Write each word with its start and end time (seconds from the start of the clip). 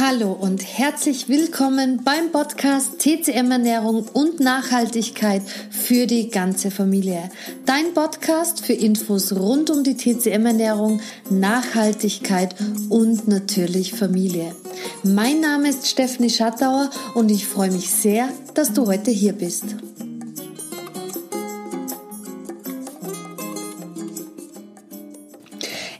Hallo 0.00 0.30
und 0.30 0.62
herzlich 0.62 1.28
willkommen 1.28 2.04
beim 2.04 2.30
Podcast 2.30 3.00
TCM 3.00 3.50
Ernährung 3.50 4.06
und 4.12 4.38
Nachhaltigkeit 4.38 5.42
für 5.70 6.06
die 6.06 6.30
ganze 6.30 6.70
Familie. 6.70 7.30
Dein 7.66 7.94
Podcast 7.94 8.64
für 8.64 8.74
Infos 8.74 9.32
rund 9.32 9.70
um 9.70 9.82
die 9.82 9.96
TCM 9.96 10.46
Ernährung, 10.46 11.00
Nachhaltigkeit 11.30 12.54
und 12.88 13.26
natürlich 13.26 13.92
Familie. 13.92 14.54
Mein 15.02 15.40
Name 15.40 15.70
ist 15.70 15.88
Stephanie 15.88 16.30
Schattauer 16.30 16.90
und 17.14 17.28
ich 17.32 17.48
freue 17.48 17.72
mich 17.72 17.90
sehr, 17.90 18.28
dass 18.54 18.72
du 18.72 18.86
heute 18.86 19.10
hier 19.10 19.32
bist. 19.32 19.64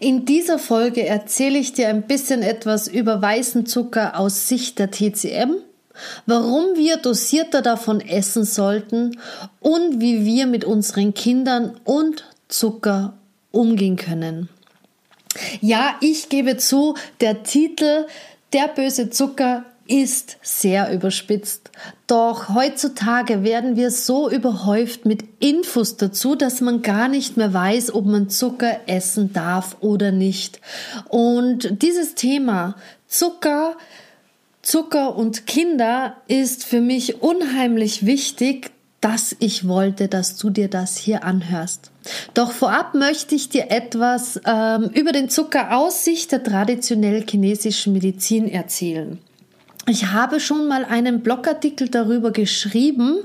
In 0.09 0.25
dieser 0.25 0.59
Folge 0.59 1.06
erzähle 1.06 1.59
ich 1.59 1.74
dir 1.74 1.88
ein 1.88 2.06
bisschen 2.06 2.41
etwas 2.41 2.88
über 2.88 3.20
weißen 3.20 3.66
Zucker 3.66 4.19
aus 4.19 4.48
Sicht 4.48 4.78
der 4.78 4.91
TCM, 4.91 5.56
warum 6.24 6.77
wir 6.77 6.96
dosierter 6.96 7.60
davon 7.60 8.00
essen 8.00 8.45
sollten 8.45 9.19
und 9.60 10.00
wie 10.00 10.24
wir 10.24 10.47
mit 10.47 10.64
unseren 10.64 11.12
Kindern 11.12 11.78
und 11.84 12.24
Zucker 12.48 13.19
umgehen 13.50 13.97
können. 13.97 14.48
Ja, 15.60 15.95
ich 16.00 16.30
gebe 16.30 16.56
zu, 16.56 16.95
der 17.20 17.42
Titel 17.42 18.06
Der 18.55 18.69
böse 18.69 19.11
Zucker 19.11 19.66
ist 19.88 20.37
sehr 20.42 20.92
überspitzt. 20.92 21.70
Doch 22.06 22.51
heutzutage 22.55 23.42
werden 23.42 23.77
wir 23.77 23.91
so 23.91 24.30
überhäuft 24.30 25.06
mit 25.06 25.24
Infos 25.41 25.97
dazu, 25.97 26.34
dass 26.34 26.61
man 26.61 26.83
gar 26.83 27.09
nicht 27.09 27.37
mehr 27.37 27.52
weiß, 27.52 27.95
ob 27.95 28.06
man 28.06 28.28
Zucker 28.28 28.80
essen 28.87 29.33
darf 29.33 29.77
oder 29.80 30.12
nicht. 30.12 30.61
Und 31.09 31.83
dieses 31.83 32.14
Thema 32.14 32.77
Zucker, 33.09 33.77
Zucker 34.62 35.16
und 35.16 35.47
Kinder 35.47 36.16
ist 36.28 36.64
für 36.64 36.81
mich 36.81 37.22
unheimlich 37.22 38.05
wichtig, 38.05 38.70
dass 39.00 39.34
ich 39.39 39.69
wollte, 39.69 40.09
dass 40.09 40.36
du 40.36 40.50
dir 40.50 40.69
das 40.69 40.97
hier 40.97 41.25
anhörst. 41.25 41.91
Doch 42.34 42.50
vorab 42.53 42.94
möchte 42.94 43.34
ich 43.34 43.48
dir 43.48 43.70
etwas 43.70 44.41
ähm, 44.44 44.91
über 44.94 45.12
den 45.12 45.31
Zucker 45.31 45.77
aus 45.77 46.05
Sicht 46.05 46.33
der 46.33 46.42
traditionell 46.42 47.25
chinesischen 47.28 47.92
Medizin 47.92 48.48
erzählen. 48.48 49.19
Ich 49.89 50.06
habe 50.06 50.39
schon 50.39 50.69
mal 50.69 50.84
einen 50.84 51.22
Blogartikel 51.22 51.89
darüber 51.89 52.31
geschrieben 52.31 53.20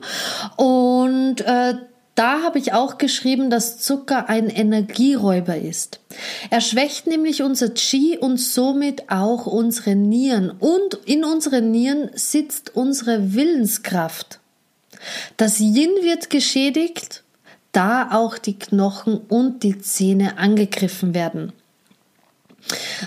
und 0.55 1.41
äh, 1.41 1.75
da 2.15 2.41
habe 2.43 2.57
ich 2.57 2.73
auch 2.73 2.97
geschrieben, 2.97 3.49
dass 3.49 3.79
Zucker 3.79 4.29
ein 4.29 4.47
Energieräuber 4.47 5.57
ist. 5.57 5.99
Er 6.51 6.61
schwächt 6.61 7.05
nämlich 7.05 7.41
unser 7.41 7.69
Qi 7.69 8.17
und 8.17 8.37
somit 8.37 9.09
auch 9.09 9.45
unsere 9.45 9.95
Nieren. 9.95 10.51
Und 10.51 10.99
in 11.05 11.25
unseren 11.25 11.71
Nieren 11.71 12.11
sitzt 12.13 12.75
unsere 12.75 13.33
Willenskraft. 13.33 14.39
Das 15.37 15.59
Yin 15.59 15.91
wird 16.01 16.29
geschädigt, 16.29 17.23
da 17.71 18.11
auch 18.11 18.37
die 18.37 18.57
Knochen 18.57 19.17
und 19.17 19.63
die 19.63 19.79
Zähne 19.79 20.37
angegriffen 20.37 21.13
werden. 21.15 21.51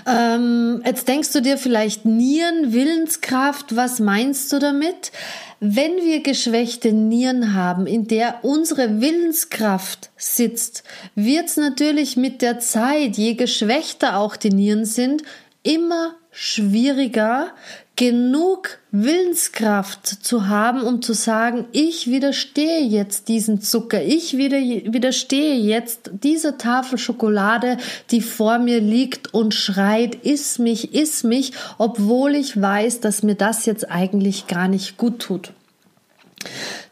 Ähm, 0.05 0.81
jetzt 0.85 1.07
denkst 1.07 1.33
du 1.33 1.41
dir 1.41 1.57
vielleicht 1.57 2.05
Nieren, 2.05 2.73
Willenskraft, 2.73 3.75
was 3.75 3.99
meinst 3.99 4.51
du 4.53 4.59
damit? 4.59 5.11
Wenn 5.59 5.97
wir 5.97 6.21
geschwächte 6.21 6.91
Nieren 6.93 7.55
haben, 7.55 7.87
in 7.87 8.07
der 8.07 8.43
unsere 8.43 9.01
Willenskraft 9.01 10.11
sitzt, 10.15 10.83
wird 11.15 11.47
es 11.47 11.57
natürlich 11.57 12.15
mit 12.15 12.41
der 12.41 12.59
Zeit, 12.59 13.17
je 13.17 13.33
geschwächter 13.33 14.17
auch 14.17 14.35
die 14.35 14.51
Nieren 14.51 14.85
sind, 14.85 15.23
immer 15.63 16.15
schwieriger, 16.31 17.51
genug 17.97 18.77
Willenskraft 18.91 20.07
zu 20.07 20.47
haben, 20.47 20.83
um 20.83 21.01
zu 21.01 21.13
sagen, 21.13 21.65
ich 21.71 22.07
widerstehe 22.07 22.81
jetzt 22.81 23.27
diesen 23.27 23.59
Zucker, 23.59 24.01
ich 24.01 24.37
widerstehe 24.37 25.55
jetzt 25.55 26.11
dieser 26.23 26.59
Tafel 26.59 26.99
Schokolade, 26.99 27.77
die 28.11 28.21
vor 28.21 28.59
mir 28.59 28.79
liegt 28.79 29.33
und 29.33 29.55
schreit, 29.55 30.15
iss 30.23 30.59
mich, 30.59 30.93
iss 30.93 31.23
mich, 31.23 31.53
obwohl 31.79 32.35
ich 32.35 32.61
weiß, 32.61 32.99
dass 33.01 33.23
mir 33.23 33.35
das 33.35 33.65
jetzt 33.65 33.89
eigentlich 33.89 34.45
gar 34.45 34.67
nicht 34.67 34.97
gut 34.97 35.19
tut. 35.19 35.51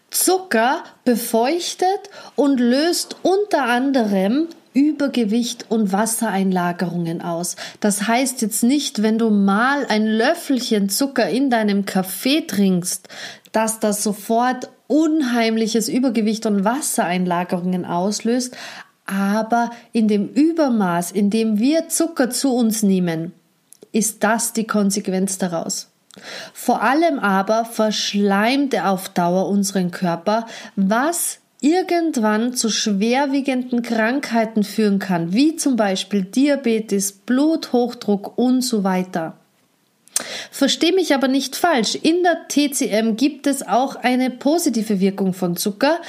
Zucker 0.10 0.84
befeuchtet 1.04 2.10
und 2.36 2.60
löst 2.60 3.18
unter 3.22 3.66
anderem 3.66 4.48
Übergewicht 4.76 5.66
und 5.70 5.92
Wassereinlagerungen 5.92 7.22
aus. 7.22 7.56
Das 7.80 8.08
heißt 8.08 8.42
jetzt 8.42 8.62
nicht, 8.62 9.02
wenn 9.02 9.18
du 9.18 9.32
mal 9.32 9.86
ein 9.88 10.06
Löffelchen 10.06 10.90
Zucker 10.90 11.30
in 11.30 11.50
deinem 11.50 11.86
Kaffee 11.86 12.42
trinkst, 12.42 13.08
dass 13.54 13.80
das 13.80 14.04
sofort 14.04 14.70
unheimliches 14.88 15.88
Übergewicht 15.88 16.46
und 16.46 16.66
Wassereinlagerungen 16.66 17.86
auslöst, 17.86 18.56
aber 19.06 19.70
in 19.94 20.08
dem 20.08 20.28
Übermaß, 20.28 21.12
in 21.12 21.30
dem 21.30 21.58
wir 21.58 21.88
Zucker 21.88 22.30
zu 22.30 22.54
uns 22.54 22.84
nehmen, 22.84 23.32
ist 23.92 24.24
das 24.24 24.52
die 24.52 24.68
Konsequenz 24.68 25.38
daraus. 25.38 25.90
Vor 26.54 26.82
allem 26.82 27.20
aber 27.20 27.66
verschleimt 27.66 28.74
er 28.74 28.90
auf 28.90 29.10
Dauer 29.10 29.48
unseren 29.48 29.92
Körper, 29.92 30.48
was 30.76 31.40
irgendwann 31.66 32.54
zu 32.54 32.70
schwerwiegenden 32.70 33.82
Krankheiten 33.82 34.64
führen 34.64 35.00
kann, 35.00 35.34
wie 35.34 35.56
zum 35.56 35.76
Beispiel 35.76 36.22
Diabetes, 36.22 37.12
Bluthochdruck 37.12 38.38
und 38.38 38.62
so 38.62 38.84
weiter. 38.84 39.34
Versteh 40.52 40.92
mich 40.92 41.16
aber 41.16 41.28
nicht 41.28 41.56
falsch. 41.56 41.96
In 41.96 42.24
der 42.24 42.48
TCM 42.48 43.16
gibt 43.18 43.48
es 43.48 43.68
auch 43.68 43.96
eine 43.96 44.30
positive 44.30 45.00
Wirkung 45.00 45.34
von 45.34 45.58
Zucker. 45.58 46.00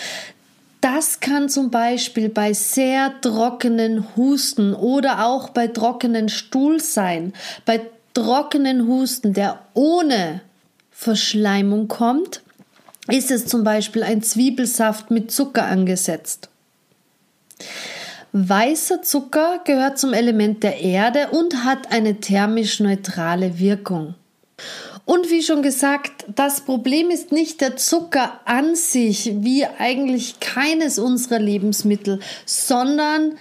Das 0.83 1.21
kann 1.21 1.49
zum 1.49 1.71
Beispiel 1.71 2.29
bei 2.29 2.53
sehr 2.53 3.19
trockenen 3.23 4.15
Husten 4.15 4.75
oder 4.75 5.25
auch 5.27 5.49
bei 5.49 5.69
trockenen 5.69 6.29
Stuhl 6.29 6.81
sein. 6.81 7.33
Bei 7.65 7.81
trockenen 8.13 8.87
Husten, 8.87 9.33
der 9.33 9.61
ohne 9.73 10.43
Verschleimung 10.91 11.89
kommt, 11.89 12.43
ist 13.09 13.31
es 13.31 13.47
zum 13.47 13.65
Beispiel 13.65 14.03
ein 14.03 14.23
Zwiebelsaft 14.23 15.11
mit 15.11 15.31
Zucker 15.31 15.67
angesetzt. 15.67 16.49
Weißer 18.33 19.03
Zucker 19.03 19.61
gehört 19.65 19.99
zum 19.99 20.13
Element 20.13 20.63
der 20.63 20.81
Erde 20.81 21.29
und 21.31 21.65
hat 21.65 21.91
eine 21.91 22.21
thermisch 22.21 22.81
neutrale 22.81 23.59
Wirkung. 23.59 24.15
Und 25.07 25.31
wie 25.31 25.43
schon 25.43 25.63
gesagt, 25.63 26.27
das 26.35 26.63
Problem 26.63 27.11
ist 27.11 27.31
nicht 27.31 27.61
der 27.61 27.77
Zucker 27.77 28.41
an 28.45 28.75
sich, 28.75 29.33
wie 29.37 29.65
eigentlich 29.65 30.41
keines 30.41 30.99
unserer 30.99 31.39
Lebensmittel, 31.39 32.19
sondern 32.45 33.39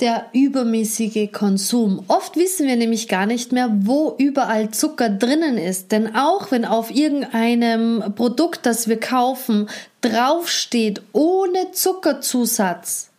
der 0.00 0.26
übermäßige 0.32 1.30
Konsum. 1.32 2.04
Oft 2.08 2.36
wissen 2.36 2.66
wir 2.66 2.76
nämlich 2.76 3.06
gar 3.08 3.26
nicht 3.26 3.52
mehr, 3.52 3.70
wo 3.72 4.14
überall 4.18 4.70
Zucker 4.70 5.08
drinnen 5.08 5.56
ist. 5.56 5.92
Denn 5.92 6.16
auch 6.16 6.50
wenn 6.50 6.64
auf 6.64 6.90
irgendeinem 6.90 8.14
Produkt, 8.16 8.66
das 8.66 8.88
wir 8.88 8.98
kaufen, 8.98 9.68
draufsteht 10.00 11.02
ohne 11.12 11.70
Zuckerzusatz, 11.72 13.10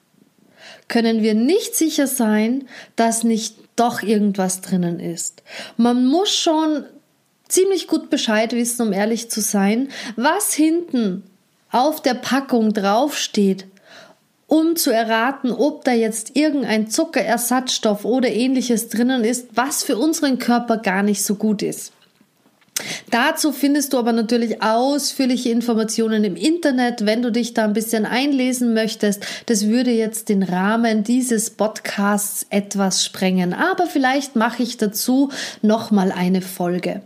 können 0.87 1.23
wir 1.23 1.33
nicht 1.33 1.75
sicher 1.75 2.07
sein, 2.07 2.67
dass 2.95 3.23
nicht 3.23 3.57
doch 3.75 4.01
irgendwas 4.03 4.61
drinnen 4.61 4.99
ist. 4.99 5.43
Man 5.77 6.05
muss 6.05 6.35
schon 6.35 6.85
ziemlich 7.47 7.87
gut 7.87 8.09
Bescheid 8.09 8.53
wissen, 8.53 8.87
um 8.87 8.93
ehrlich 8.93 9.29
zu 9.29 9.41
sein, 9.41 9.89
was 10.15 10.53
hinten 10.53 11.23
auf 11.71 12.01
der 12.01 12.13
Packung 12.13 12.73
draufsteht 12.73 13.65
um 14.47 14.75
zu 14.75 14.91
erraten, 14.91 15.51
ob 15.51 15.83
da 15.83 15.91
jetzt 15.91 16.35
irgendein 16.35 16.89
Zuckerersatzstoff 16.89 18.05
oder 18.05 18.29
ähnliches 18.29 18.89
drinnen 18.89 19.23
ist, 19.23 19.47
was 19.55 19.83
für 19.83 19.97
unseren 19.97 20.39
Körper 20.39 20.77
gar 20.77 21.03
nicht 21.03 21.23
so 21.23 21.35
gut 21.35 21.61
ist. 21.63 21.91
Dazu 23.09 23.53
findest 23.53 23.93
du 23.93 23.97
aber 23.97 24.11
natürlich 24.11 24.61
ausführliche 24.61 25.49
Informationen 25.49 26.25
im 26.25 26.35
Internet, 26.35 27.05
wenn 27.05 27.21
du 27.21 27.31
dich 27.31 27.53
da 27.53 27.63
ein 27.63 27.73
bisschen 27.73 28.05
einlesen 28.05 28.73
möchtest. 28.73 29.25
Das 29.45 29.67
würde 29.67 29.91
jetzt 29.91 30.27
den 30.27 30.43
Rahmen 30.43 31.03
dieses 31.03 31.51
Podcasts 31.51 32.45
etwas 32.49 33.05
sprengen, 33.05 33.53
aber 33.53 33.87
vielleicht 33.87 34.35
mache 34.35 34.63
ich 34.63 34.75
dazu 34.75 35.29
noch 35.61 35.91
mal 35.91 36.11
eine 36.11 36.41
Folge. 36.41 37.01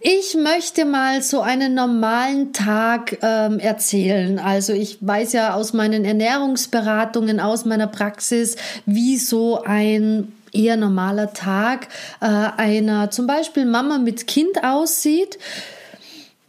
Ich 0.00 0.36
möchte 0.36 0.84
mal 0.84 1.22
so 1.22 1.40
einen 1.40 1.74
normalen 1.74 2.52
Tag 2.52 3.18
ähm, 3.22 3.58
erzählen. 3.58 4.38
Also 4.38 4.72
ich 4.72 4.98
weiß 5.00 5.32
ja 5.32 5.54
aus 5.54 5.72
meinen 5.72 6.04
Ernährungsberatungen, 6.04 7.40
aus 7.40 7.64
meiner 7.64 7.86
Praxis, 7.86 8.56
wie 8.86 9.16
so 9.16 9.62
ein 9.62 10.32
eher 10.52 10.76
normaler 10.76 11.32
Tag 11.32 11.88
äh, 12.20 12.26
einer 12.26 13.10
zum 13.10 13.26
Beispiel 13.26 13.64
Mama 13.64 13.98
mit 13.98 14.26
Kind 14.26 14.64
aussieht. 14.64 15.38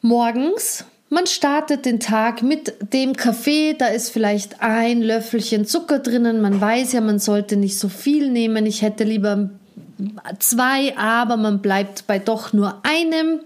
Morgens 0.01 0.85
man 1.13 1.27
startet 1.27 1.85
den 1.85 1.99
Tag 1.99 2.41
mit 2.41 2.93
dem 2.93 3.17
Kaffee, 3.17 3.75
da 3.77 3.87
ist 3.87 4.11
vielleicht 4.11 4.61
ein 4.61 5.01
Löffelchen 5.01 5.65
Zucker 5.65 5.99
drinnen. 5.99 6.39
Man 6.39 6.61
weiß 6.61 6.93
ja, 6.93 7.01
man 7.01 7.19
sollte 7.19 7.57
nicht 7.57 7.77
so 7.77 7.89
viel 7.89 8.29
nehmen. 8.29 8.65
Ich 8.65 8.81
hätte 8.81 9.03
lieber 9.03 9.49
zwei, 10.39 10.97
aber 10.97 11.37
man 11.37 11.61
bleibt 11.61 12.07
bei 12.07 12.19
doch 12.19 12.53
nur 12.53 12.81
einem. 12.83 13.41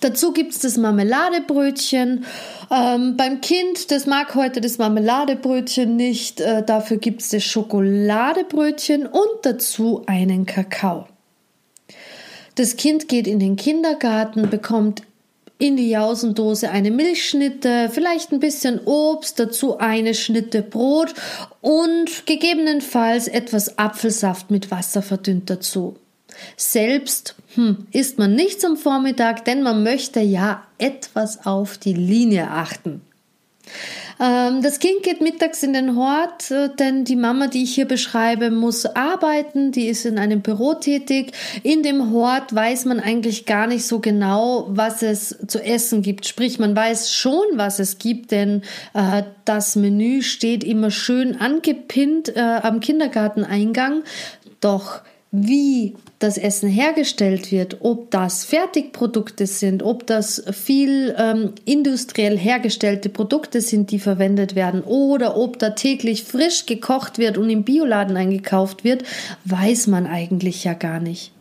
Dazu 0.00 0.32
gibt 0.32 0.52
es 0.52 0.58
das 0.60 0.76
Marmeladebrötchen. 0.76 2.24
Ähm, 2.70 3.16
beim 3.16 3.40
Kind, 3.40 3.90
das 3.90 4.06
mag 4.06 4.34
heute 4.34 4.60
das 4.60 4.78
Marmeladebrötchen 4.78 5.96
nicht, 5.96 6.40
äh, 6.40 6.62
dafür 6.64 6.98
gibt 6.98 7.22
es 7.22 7.30
das 7.30 7.44
Schokoladebrötchen 7.44 9.06
und 9.06 9.28
dazu 9.42 10.02
einen 10.06 10.46
Kakao. 10.46 11.06
Das 12.56 12.76
Kind 12.76 13.08
geht 13.08 13.26
in 13.26 13.38
den 13.38 13.56
Kindergarten, 13.56 14.50
bekommt 14.50 15.02
in 15.58 15.76
die 15.76 15.90
Jausendose 15.90 16.70
eine 16.70 16.90
Milchschnitte, 16.90 17.90
vielleicht 17.92 18.32
ein 18.32 18.40
bisschen 18.40 18.80
Obst, 18.84 19.38
dazu 19.38 19.78
eine 19.78 20.14
Schnitte 20.14 20.62
Brot 20.62 21.14
und 21.60 22.26
gegebenenfalls 22.26 23.28
etwas 23.28 23.78
Apfelsaft 23.78 24.50
mit 24.50 24.70
Wasser 24.70 25.02
verdünnt 25.02 25.50
dazu. 25.50 25.96
Selbst 26.56 27.36
hm, 27.54 27.86
isst 27.92 28.18
man 28.18 28.34
nichts 28.34 28.64
am 28.64 28.76
Vormittag, 28.76 29.44
denn 29.44 29.62
man 29.62 29.82
möchte 29.82 30.20
ja 30.20 30.66
etwas 30.78 31.46
auf 31.46 31.78
die 31.78 31.94
Linie 31.94 32.50
achten. 32.50 33.02
Ähm, 34.20 34.62
das 34.62 34.78
Kind 34.78 35.02
geht 35.02 35.20
mittags 35.20 35.62
in 35.62 35.72
den 35.72 35.96
Hort, 35.96 36.50
äh, 36.50 36.68
denn 36.74 37.04
die 37.04 37.16
Mama, 37.16 37.46
die 37.46 37.62
ich 37.62 37.74
hier 37.74 37.86
beschreibe, 37.86 38.50
muss 38.50 38.86
arbeiten, 38.86 39.72
die 39.72 39.86
ist 39.86 40.04
in 40.04 40.18
einem 40.18 40.40
Büro 40.40 40.74
tätig. 40.74 41.32
In 41.62 41.82
dem 41.82 42.12
Hort 42.12 42.54
weiß 42.54 42.84
man 42.86 43.00
eigentlich 43.00 43.46
gar 43.46 43.66
nicht 43.66 43.86
so 43.86 44.00
genau, 44.00 44.66
was 44.68 45.02
es 45.02 45.36
zu 45.46 45.62
essen 45.62 46.02
gibt. 46.02 46.26
Sprich, 46.26 46.58
man 46.58 46.74
weiß 46.74 47.12
schon, 47.12 47.44
was 47.54 47.78
es 47.78 47.98
gibt, 47.98 48.30
denn 48.30 48.62
äh, 48.94 49.22
das 49.44 49.76
Menü 49.76 50.22
steht 50.22 50.64
immer 50.64 50.90
schön 50.90 51.40
angepinnt 51.40 52.34
äh, 52.36 52.40
am 52.40 52.80
Kindergarteneingang. 52.80 54.02
Doch 54.60 55.02
wie 55.34 55.96
das 56.18 56.36
Essen 56.36 56.68
hergestellt 56.68 57.50
wird, 57.50 57.78
ob 57.80 58.10
das 58.10 58.44
Fertigprodukte 58.44 59.46
sind, 59.46 59.82
ob 59.82 60.06
das 60.06 60.44
viel 60.52 61.16
ähm, 61.18 61.54
industriell 61.64 62.36
hergestellte 62.36 63.08
Produkte 63.08 63.62
sind, 63.62 63.90
die 63.90 63.98
verwendet 63.98 64.54
werden, 64.54 64.82
oder 64.82 65.36
ob 65.36 65.58
da 65.58 65.70
täglich 65.70 66.24
frisch 66.24 66.66
gekocht 66.66 67.16
wird 67.18 67.38
und 67.38 67.48
im 67.48 67.64
Bioladen 67.64 68.16
eingekauft 68.16 68.84
wird, 68.84 69.04
weiß 69.46 69.86
man 69.86 70.06
eigentlich 70.06 70.64
ja 70.64 70.74
gar 70.74 71.00
nicht. 71.00 71.32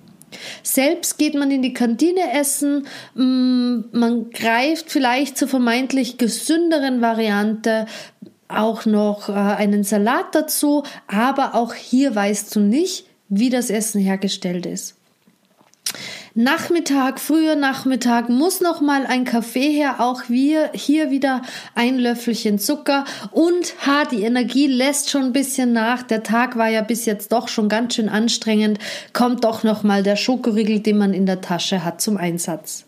Selbst 0.64 1.18
geht 1.18 1.36
man 1.36 1.52
in 1.52 1.62
die 1.62 1.74
Kantine 1.74 2.34
essen, 2.34 2.88
mm, 3.16 3.80
man 3.92 4.30
greift 4.30 4.90
vielleicht 4.90 5.38
zur 5.38 5.50
vermeintlich 5.50 6.18
gesünderen 6.18 7.02
Variante, 7.02 7.88
auch 8.48 8.86
noch 8.86 9.28
äh, 9.28 9.34
einen 9.34 9.84
Salat 9.84 10.34
dazu, 10.34 10.84
aber 11.08 11.56
auch 11.56 11.74
hier 11.74 12.16
weißt 12.16 12.56
du 12.56 12.62
nicht, 12.62 13.06
wie 13.32 13.50
das 13.50 13.70
Essen 13.70 14.00
hergestellt 14.02 14.68
ist. 14.68 14.96
Nachmittag, 16.34 17.20
früher 17.20 17.56
Nachmittag 17.56 18.30
muss 18.30 18.62
noch 18.62 18.80
mal 18.80 19.06
ein 19.06 19.26
Kaffee 19.26 19.72
her, 19.74 19.96
auch 20.00 20.30
wir 20.30 20.70
hier 20.74 21.12
wieder 21.12 21.42
ein 21.76 21.98
Löffelchen 21.98 22.60
Zucker 22.60 23.04
und 23.32 23.74
ha, 23.86 24.06
die 24.06 24.24
Energie 24.24 24.68
lässt 24.68 25.10
schon 25.10 25.24
ein 25.24 25.34
bisschen 25.34 25.74
nach. 25.74 26.04
Der 26.04 26.24
Tag 26.24 26.58
war 26.58 26.70
ja 26.70 26.82
bis 26.82 27.06
jetzt 27.06 27.34
doch 27.34 27.50
schon 27.50 27.68
ganz 27.68 27.96
schön 27.96 28.08
anstrengend. 28.08 28.80
Kommt 29.12 29.44
doch 29.44 29.64
noch 29.64 29.84
mal 29.84 30.04
der 30.04 30.16
Schokoriegel, 30.16 30.80
den 30.80 30.98
man 30.98 31.14
in 31.14 31.26
der 31.26 31.42
Tasche 31.42 31.84
hat, 31.84 32.00
zum 32.00 32.16
Einsatz. 32.16 32.86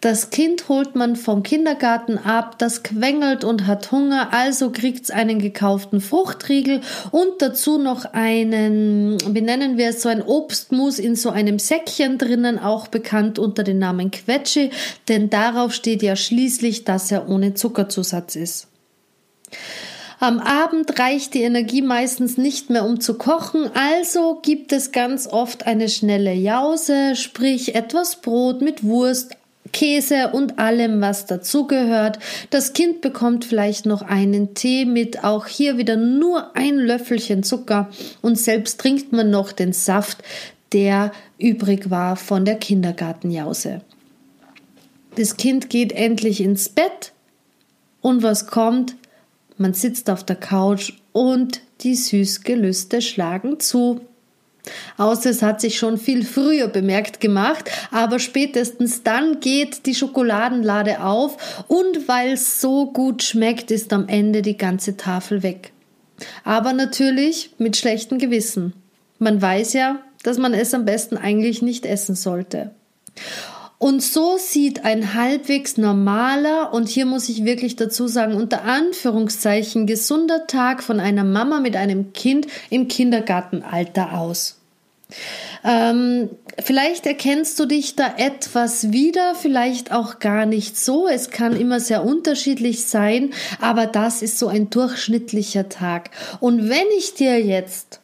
Das 0.00 0.30
Kind 0.30 0.68
holt 0.68 0.94
man 0.94 1.16
vom 1.16 1.42
Kindergarten 1.42 2.18
ab, 2.18 2.58
das 2.58 2.82
quengelt 2.82 3.44
und 3.44 3.66
hat 3.66 3.92
Hunger, 3.92 4.32
also 4.32 4.70
kriegt's 4.70 5.10
einen 5.10 5.38
gekauften 5.38 6.00
Fruchtriegel 6.00 6.80
und 7.10 7.40
dazu 7.40 7.78
noch 7.78 8.06
einen, 8.06 9.18
wie 9.34 9.42
nennen 9.42 9.76
wir 9.76 9.90
es, 9.90 10.02
so 10.02 10.08
ein 10.08 10.22
Obstmus 10.22 10.98
in 10.98 11.16
so 11.16 11.30
einem 11.30 11.58
Säckchen 11.58 12.18
drinnen, 12.18 12.58
auch 12.58 12.88
bekannt 12.88 13.38
unter 13.38 13.62
dem 13.62 13.78
Namen 13.78 14.10
Quetsche, 14.10 14.70
denn 15.08 15.28
darauf 15.30 15.74
steht 15.74 16.02
ja 16.02 16.16
schließlich, 16.16 16.84
dass 16.84 17.12
er 17.12 17.28
ohne 17.28 17.54
Zuckerzusatz 17.54 18.36
ist. 18.36 18.68
Am 20.22 20.38
Abend 20.38 20.98
reicht 20.98 21.32
die 21.32 21.42
Energie 21.42 21.80
meistens 21.80 22.36
nicht 22.36 22.68
mehr, 22.68 22.84
um 22.84 23.00
zu 23.00 23.16
kochen, 23.16 23.70
also 23.72 24.38
gibt 24.42 24.70
es 24.70 24.92
ganz 24.92 25.26
oft 25.26 25.66
eine 25.66 25.88
schnelle 25.88 26.34
Jause, 26.34 27.16
sprich 27.16 27.74
etwas 27.74 28.16
Brot 28.16 28.60
mit 28.60 28.84
Wurst, 28.84 29.34
Käse 29.72 30.30
und 30.32 30.58
allem, 30.58 31.00
was 31.00 31.26
dazugehört. 31.26 32.18
Das 32.50 32.72
Kind 32.72 33.00
bekommt 33.00 33.44
vielleicht 33.44 33.86
noch 33.86 34.02
einen 34.02 34.54
Tee 34.54 34.84
mit 34.84 35.22
auch 35.22 35.46
hier 35.46 35.78
wieder 35.78 35.96
nur 35.96 36.56
ein 36.56 36.76
Löffelchen 36.76 37.42
Zucker 37.42 37.88
und 38.22 38.38
selbst 38.38 38.80
trinkt 38.80 39.12
man 39.12 39.30
noch 39.30 39.52
den 39.52 39.72
Saft, 39.72 40.18
der 40.72 41.12
übrig 41.38 41.90
war 41.90 42.16
von 42.16 42.44
der 42.44 42.56
Kindergartenjause. 42.56 43.82
Das 45.16 45.36
Kind 45.36 45.70
geht 45.70 45.92
endlich 45.92 46.40
ins 46.40 46.68
Bett 46.68 47.12
und 48.00 48.22
was 48.22 48.46
kommt? 48.46 48.96
Man 49.56 49.74
sitzt 49.74 50.08
auf 50.08 50.24
der 50.24 50.36
Couch 50.36 50.94
und 51.12 51.60
die 51.82 51.94
Süßgelüste 51.94 53.02
schlagen 53.02 53.60
zu. 53.60 54.00
Außer 54.98 55.30
es 55.30 55.42
hat 55.42 55.60
sich 55.60 55.78
schon 55.78 55.98
viel 55.98 56.24
früher 56.24 56.68
bemerkt 56.68 57.20
gemacht, 57.20 57.70
aber 57.90 58.18
spätestens 58.18 59.02
dann 59.02 59.40
geht 59.40 59.86
die 59.86 59.94
Schokoladenlade 59.94 61.02
auf 61.02 61.64
und 61.68 62.08
weil 62.08 62.32
es 62.32 62.60
so 62.60 62.86
gut 62.86 63.22
schmeckt, 63.22 63.70
ist 63.70 63.92
am 63.92 64.08
Ende 64.08 64.42
die 64.42 64.56
ganze 64.56 64.96
Tafel 64.96 65.42
weg. 65.42 65.72
Aber 66.44 66.72
natürlich 66.72 67.50
mit 67.58 67.76
schlechtem 67.76 68.18
Gewissen. 68.18 68.74
Man 69.18 69.40
weiß 69.40 69.72
ja, 69.72 70.00
dass 70.22 70.38
man 70.38 70.52
es 70.54 70.74
am 70.74 70.84
besten 70.84 71.16
eigentlich 71.16 71.62
nicht 71.62 71.86
essen 71.86 72.14
sollte. 72.14 72.72
Und 73.80 74.02
so 74.02 74.36
sieht 74.36 74.84
ein 74.84 75.14
halbwegs 75.14 75.78
normaler, 75.78 76.74
und 76.74 76.90
hier 76.90 77.06
muss 77.06 77.30
ich 77.30 77.46
wirklich 77.46 77.76
dazu 77.76 78.08
sagen, 78.08 78.34
unter 78.34 78.64
Anführungszeichen 78.64 79.86
gesunder 79.86 80.46
Tag 80.46 80.82
von 80.82 81.00
einer 81.00 81.24
Mama 81.24 81.60
mit 81.60 81.76
einem 81.76 82.12
Kind 82.12 82.46
im 82.68 82.88
Kindergartenalter 82.88 84.18
aus. 84.18 84.58
Ähm, 85.64 86.28
vielleicht 86.62 87.06
erkennst 87.06 87.58
du 87.58 87.64
dich 87.64 87.96
da 87.96 88.16
etwas 88.18 88.92
wieder, 88.92 89.34
vielleicht 89.34 89.92
auch 89.92 90.18
gar 90.18 90.44
nicht 90.44 90.78
so. 90.78 91.08
Es 91.08 91.30
kann 91.30 91.58
immer 91.58 91.80
sehr 91.80 92.04
unterschiedlich 92.04 92.84
sein, 92.84 93.30
aber 93.62 93.86
das 93.86 94.20
ist 94.20 94.38
so 94.38 94.48
ein 94.48 94.68
durchschnittlicher 94.68 95.70
Tag. 95.70 96.10
Und 96.40 96.68
wenn 96.68 96.86
ich 96.98 97.14
dir 97.14 97.40
jetzt 97.40 98.00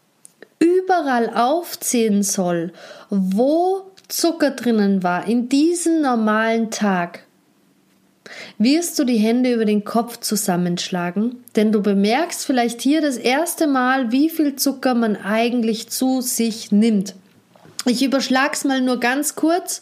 überall 0.58 1.28
aufzählen 1.34 2.22
soll, 2.22 2.72
wo 3.10 3.82
Zucker 4.08 4.52
drinnen 4.52 5.02
war 5.02 5.26
in 5.26 5.48
diesem 5.48 6.00
normalen 6.00 6.70
Tag, 6.70 7.24
wirst 8.58 8.98
du 8.98 9.04
die 9.04 9.18
Hände 9.18 9.52
über 9.52 9.64
den 9.64 9.84
Kopf 9.84 10.18
zusammenschlagen, 10.18 11.44
denn 11.56 11.72
du 11.72 11.82
bemerkst 11.82 12.44
vielleicht 12.46 12.80
hier 12.80 13.00
das 13.00 13.16
erste 13.16 13.66
Mal, 13.66 14.12
wie 14.12 14.30
viel 14.30 14.56
Zucker 14.56 14.94
man 14.94 15.16
eigentlich 15.16 15.88
zu 15.88 16.20
sich 16.20 16.70
nimmt. 16.70 17.14
Ich 17.84 18.02
überschlag's 18.02 18.64
mal 18.64 18.80
nur 18.80 18.98
ganz 18.98 19.34
kurz. 19.34 19.80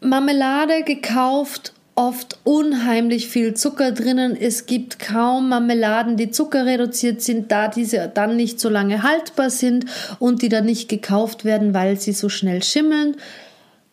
Marmelade 0.00 0.82
gekauft, 0.84 1.72
oft 1.96 2.38
unheimlich 2.44 3.28
viel 3.28 3.54
Zucker 3.54 3.90
drinnen. 3.90 4.36
Es 4.38 4.66
gibt 4.66 4.98
kaum 4.98 5.48
Marmeladen, 5.48 6.16
die 6.16 6.30
zuckerreduziert 6.30 7.22
sind, 7.22 7.50
da 7.50 7.68
diese 7.68 8.10
dann 8.12 8.36
nicht 8.36 8.60
so 8.60 8.68
lange 8.68 9.02
haltbar 9.02 9.50
sind 9.50 9.86
und 10.18 10.42
die 10.42 10.50
dann 10.50 10.66
nicht 10.66 10.88
gekauft 10.88 11.44
werden, 11.44 11.74
weil 11.74 11.98
sie 11.98 12.12
so 12.12 12.28
schnell 12.28 12.62
schimmeln. 12.62 13.16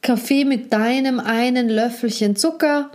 Kaffee 0.02 0.44
mit 0.44 0.74
deinem 0.74 1.22
einen 1.22 1.70
Löffelchen 1.70 2.36
Zucker. 2.36 2.92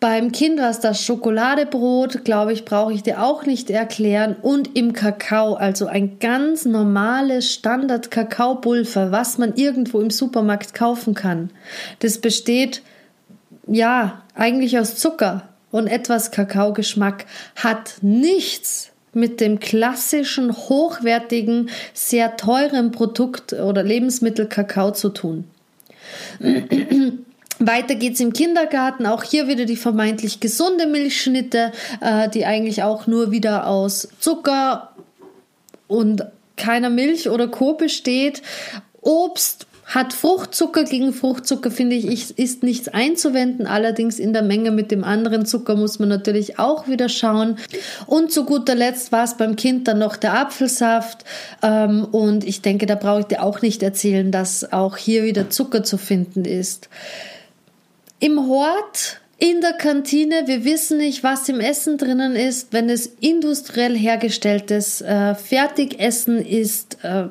Beim 0.00 0.32
Kind 0.32 0.60
war 0.60 0.70
es 0.70 0.80
das 0.80 1.02
Schokoladebrot, 1.02 2.24
glaube 2.24 2.52
ich, 2.52 2.64
brauche 2.64 2.92
ich 2.92 3.02
dir 3.02 3.22
auch 3.22 3.46
nicht 3.46 3.70
erklären. 3.70 4.36
Und 4.42 4.76
im 4.76 4.92
Kakao, 4.92 5.54
also 5.54 5.86
ein 5.86 6.18
ganz 6.18 6.64
normales 6.66 7.52
Standard-Kakaopulver, 7.54 9.12
was 9.12 9.38
man 9.38 9.54
irgendwo 9.54 10.00
im 10.00 10.10
Supermarkt 10.10 10.74
kaufen 10.74 11.14
kann. 11.14 11.50
Das 12.00 12.18
besteht 12.18 12.82
ja, 13.66 14.22
eigentlich 14.34 14.78
aus 14.78 14.96
Zucker 14.96 15.48
und 15.70 15.86
etwas 15.86 16.30
Kakaogeschmack, 16.30 17.26
hat 17.56 17.96
nichts 18.02 18.90
mit 19.12 19.40
dem 19.40 19.60
klassischen, 19.60 20.54
hochwertigen, 20.54 21.70
sehr 21.94 22.36
teuren 22.36 22.92
Produkt 22.92 23.54
oder 23.54 23.82
Lebensmittel 23.82 24.46
Kakao 24.46 24.92
zu 24.92 25.08
tun. 25.08 25.44
Weiter 27.58 27.94
geht's 27.94 28.20
im 28.20 28.34
Kindergarten. 28.34 29.06
Auch 29.06 29.22
hier 29.22 29.48
wieder 29.48 29.64
die 29.64 29.76
vermeintlich 29.76 30.40
gesunde 30.40 30.86
Milchschnitte, 30.86 31.72
äh, 32.02 32.28
die 32.28 32.44
eigentlich 32.44 32.82
auch 32.82 33.06
nur 33.06 33.30
wieder 33.30 33.66
aus 33.66 34.08
Zucker 34.20 34.90
und 35.88 36.26
keiner 36.58 36.90
Milch 36.90 37.30
oder 37.30 37.48
Co. 37.48 37.72
besteht. 37.72 38.42
Obst 39.00 39.66
Hat 39.86 40.12
Fruchtzucker 40.12 40.82
gegen 40.82 41.12
Fruchtzucker, 41.12 41.70
finde 41.70 41.94
ich, 41.94 42.36
ist 42.38 42.64
nichts 42.64 42.88
einzuwenden. 42.88 43.68
Allerdings 43.68 44.18
in 44.18 44.32
der 44.32 44.42
Menge 44.42 44.72
mit 44.72 44.90
dem 44.90 45.04
anderen 45.04 45.46
Zucker 45.46 45.76
muss 45.76 46.00
man 46.00 46.08
natürlich 46.08 46.58
auch 46.58 46.88
wieder 46.88 47.08
schauen. 47.08 47.56
Und 48.06 48.32
zu 48.32 48.44
guter 48.44 48.74
Letzt 48.74 49.12
war 49.12 49.22
es 49.22 49.36
beim 49.36 49.54
Kind 49.54 49.86
dann 49.86 50.00
noch 50.00 50.16
der 50.16 50.34
Apfelsaft. 50.34 51.24
Ähm, 51.62 52.04
und 52.10 52.42
ich 52.42 52.62
denke, 52.62 52.86
da 52.86 52.96
brauche 52.96 53.20
ich 53.20 53.26
dir 53.26 53.44
auch 53.44 53.62
nicht 53.62 53.80
erzählen, 53.84 54.32
dass 54.32 54.72
auch 54.72 54.96
hier 54.96 55.22
wieder 55.22 55.50
Zucker 55.50 55.84
zu 55.84 55.98
finden 55.98 56.44
ist. 56.44 56.88
Im 58.18 58.48
Hort 58.48 59.20
in 59.38 59.60
der 59.60 59.74
Kantine, 59.74 60.46
wir 60.46 60.64
wissen 60.64 60.96
nicht, 60.96 61.22
was 61.22 61.48
im 61.50 61.60
Essen 61.60 61.98
drinnen 61.98 62.34
ist. 62.34 62.72
Wenn 62.72 62.88
es 62.88 63.06
industriell 63.20 63.94
hergestelltes 63.94 65.02
äh, 65.02 65.34
Fertigessen 65.34 66.38
ist, 66.38 67.04
äh, 67.04 67.24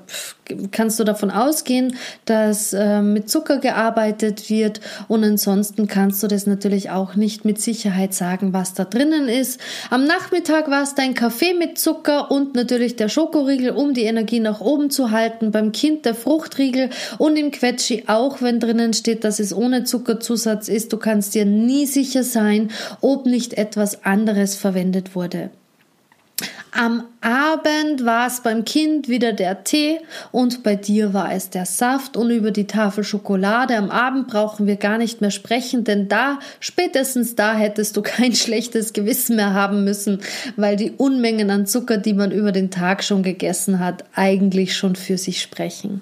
kannst 0.71 0.99
du 0.99 1.03
davon 1.03 1.31
ausgehen, 1.31 1.95
dass 2.25 2.73
äh, 2.73 3.01
mit 3.01 3.29
Zucker 3.29 3.59
gearbeitet 3.59 4.49
wird 4.49 4.81
und 5.07 5.23
ansonsten 5.23 5.87
kannst 5.87 6.21
du 6.23 6.27
das 6.27 6.47
natürlich 6.47 6.89
auch 6.89 7.15
nicht 7.15 7.45
mit 7.45 7.59
Sicherheit 7.61 8.13
sagen, 8.13 8.53
was 8.53 8.73
da 8.73 8.85
drinnen 8.85 9.27
ist. 9.27 9.59
Am 9.89 10.05
Nachmittag 10.05 10.69
war 10.69 10.83
es 10.83 10.95
dein 10.95 11.13
Kaffee 11.13 11.53
mit 11.53 11.77
Zucker 11.77 12.31
und 12.31 12.55
natürlich 12.55 12.95
der 12.95 13.09
Schokoriegel, 13.09 13.71
um 13.71 13.93
die 13.93 14.03
Energie 14.03 14.39
nach 14.39 14.61
oben 14.61 14.89
zu 14.89 15.11
halten. 15.11 15.51
Beim 15.51 15.71
Kind 15.71 16.05
der 16.05 16.15
Fruchtriegel 16.15 16.89
und 17.17 17.37
im 17.37 17.51
Quetschi 17.51 18.03
auch, 18.07 18.41
wenn 18.41 18.59
drinnen 18.59 18.93
steht, 18.93 19.23
dass 19.23 19.39
es 19.39 19.53
ohne 19.53 19.83
Zuckerzusatz 19.83 20.67
ist. 20.67 20.93
Du 20.93 20.97
kannst 20.97 21.35
dir 21.35 21.45
nie 21.45 21.85
sicher 21.85 22.23
sein, 22.23 22.71
ob 23.01 23.25
nicht 23.25 23.53
etwas 23.53 24.03
anderes 24.03 24.55
verwendet 24.55 25.15
wurde. 25.15 25.49
Am 26.71 27.05
Abend 27.21 28.05
war 28.05 28.27
es 28.27 28.41
beim 28.41 28.65
Kind 28.65 29.07
wieder 29.07 29.31
der 29.31 29.63
Tee 29.63 29.99
und 30.33 30.61
bei 30.61 30.75
dir 30.75 31.13
war 31.13 31.31
es 31.31 31.49
der 31.49 31.65
Saft 31.65 32.17
und 32.17 32.29
über 32.31 32.51
die 32.51 32.67
Tafel 32.67 33.05
Schokolade. 33.05 33.77
Am 33.77 33.89
Abend 33.89 34.27
brauchen 34.27 34.67
wir 34.67 34.75
gar 34.75 34.97
nicht 34.97 35.21
mehr 35.21 35.31
sprechen, 35.31 35.85
denn 35.85 36.09
da, 36.09 36.39
spätestens 36.59 37.35
da 37.35 37.55
hättest 37.55 37.95
du 37.95 38.01
kein 38.03 38.33
schlechtes 38.33 38.91
Gewissen 38.91 39.37
mehr 39.37 39.53
haben 39.53 39.85
müssen, 39.85 40.19
weil 40.57 40.75
die 40.75 40.91
Unmengen 40.91 41.49
an 41.49 41.65
Zucker, 41.65 41.97
die 41.97 42.13
man 42.13 42.31
über 42.31 42.51
den 42.51 42.71
Tag 42.71 43.05
schon 43.05 43.23
gegessen 43.23 43.79
hat, 43.79 44.03
eigentlich 44.13 44.75
schon 44.75 44.97
für 44.97 45.17
sich 45.17 45.41
sprechen. 45.41 46.01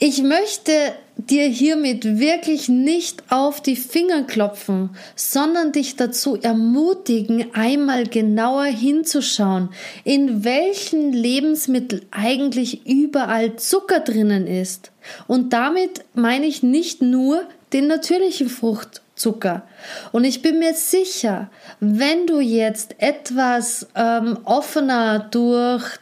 Ich 0.00 0.22
möchte 0.22 0.72
dir 1.16 1.44
hiermit 1.44 2.18
wirklich 2.18 2.68
nicht 2.68 3.22
auf 3.30 3.60
die 3.60 3.76
Finger 3.76 4.24
klopfen, 4.24 4.90
sondern 5.14 5.70
dich 5.70 5.94
dazu 5.94 6.36
ermutigen, 6.40 7.54
einmal 7.54 8.06
genauer 8.06 8.64
hinzuschauen, 8.64 9.68
in 10.02 10.44
welchen 10.44 11.12
Lebensmitteln 11.12 12.02
eigentlich 12.10 12.86
überall 12.86 13.56
Zucker 13.56 14.00
drinnen 14.00 14.48
ist. 14.48 14.90
Und 15.28 15.52
damit 15.52 16.04
meine 16.14 16.46
ich 16.46 16.62
nicht 16.64 17.00
nur 17.00 17.44
den 17.72 17.86
natürlichen 17.86 18.48
Fruchtzucker. 18.48 19.62
Und 20.10 20.24
ich 20.24 20.42
bin 20.42 20.58
mir 20.58 20.74
sicher, 20.74 21.50
wenn 21.78 22.26
du 22.26 22.40
jetzt 22.40 22.96
etwas 22.98 23.86
ähm, 23.94 24.38
offener 24.44 25.20
durch 25.20 25.98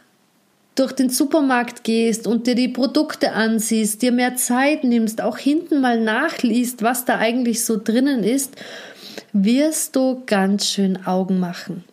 durch 0.75 0.91
den 0.91 1.09
Supermarkt 1.09 1.83
gehst 1.83 2.25
und 2.25 2.47
dir 2.47 2.55
die 2.55 2.67
Produkte 2.67 3.33
ansiehst, 3.33 4.01
dir 4.01 4.11
mehr 4.11 4.35
Zeit 4.35 4.83
nimmst, 4.83 5.21
auch 5.21 5.37
hinten 5.37 5.81
mal 5.81 5.99
nachliest, 5.99 6.81
was 6.81 7.05
da 7.05 7.17
eigentlich 7.17 7.63
so 7.63 7.79
drinnen 7.81 8.23
ist, 8.23 8.55
wirst 9.33 9.95
du 9.95 10.23
ganz 10.25 10.67
schön 10.67 11.05
Augen 11.05 11.39
machen. 11.39 11.83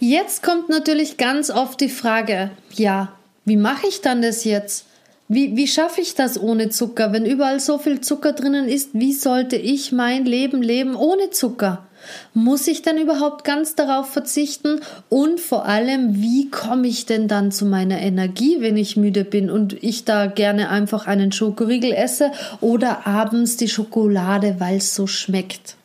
Jetzt 0.00 0.42
kommt 0.42 0.68
natürlich 0.68 1.16
ganz 1.16 1.50
oft 1.50 1.80
die 1.80 1.88
Frage, 1.88 2.50
ja, 2.74 3.12
wie 3.44 3.56
mache 3.56 3.86
ich 3.86 4.00
dann 4.00 4.22
das 4.22 4.44
jetzt? 4.44 4.86
Wie, 5.28 5.56
wie 5.56 5.66
schaffe 5.66 6.00
ich 6.00 6.14
das 6.14 6.40
ohne 6.40 6.70
Zucker? 6.70 7.12
Wenn 7.12 7.26
überall 7.26 7.60
so 7.60 7.78
viel 7.78 8.00
Zucker 8.00 8.32
drinnen 8.32 8.68
ist, 8.68 8.90
wie 8.94 9.12
sollte 9.12 9.56
ich 9.56 9.92
mein 9.92 10.24
Leben 10.24 10.62
leben 10.62 10.96
ohne 10.96 11.30
Zucker? 11.30 11.86
Muss 12.34 12.66
ich 12.66 12.82
denn 12.82 12.98
überhaupt 12.98 13.44
ganz 13.44 13.74
darauf 13.74 14.10
verzichten? 14.10 14.80
Und 15.08 15.40
vor 15.40 15.66
allem, 15.66 16.20
wie 16.20 16.50
komme 16.50 16.86
ich 16.88 17.06
denn 17.06 17.28
dann 17.28 17.52
zu 17.52 17.66
meiner 17.66 18.00
Energie, 18.00 18.58
wenn 18.60 18.76
ich 18.76 18.96
müde 18.96 19.24
bin 19.24 19.50
und 19.50 19.82
ich 19.82 20.04
da 20.04 20.26
gerne 20.26 20.70
einfach 20.70 21.06
einen 21.06 21.32
Schokoriegel 21.32 21.92
esse 21.92 22.32
oder 22.60 23.06
abends 23.06 23.56
die 23.56 23.68
Schokolade, 23.68 24.56
weil 24.58 24.78
es 24.78 24.94
so 24.94 25.06
schmeckt? 25.06 25.76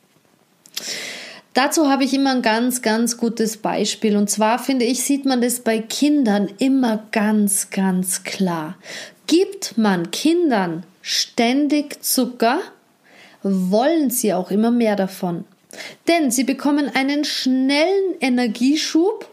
Dazu 1.53 1.88
habe 1.88 2.03
ich 2.03 2.13
immer 2.13 2.32
ein 2.32 2.42
ganz, 2.42 2.82
ganz 2.82 3.18
gutes 3.18 3.58
Beispiel. 3.58 4.18
Und 4.18 4.30
zwar 4.30 4.58
finde 4.58 4.86
ich, 4.86 5.03
sieht 5.03 5.25
man 5.25 5.42
das 5.42 5.60
bei 5.60 5.80
Kindern 5.80 6.50
immer 6.58 7.03
ganz, 7.12 7.70
ganz 7.70 8.24
klar. 8.24 8.75
Gibt 9.27 9.77
man 9.77 10.10
Kindern 10.10 10.84
ständig 11.01 12.03
Zucker, 12.03 12.60
wollen 13.44 14.10
sie 14.10 14.34
auch 14.34 14.50
immer 14.50 14.72
mehr 14.72 14.96
davon. 14.96 15.46
Denn 16.08 16.32
sie 16.32 16.44
bekommen 16.44 16.89
einen 16.94 17.24
schnellen 17.24 18.15
Energieschub. 18.20 19.30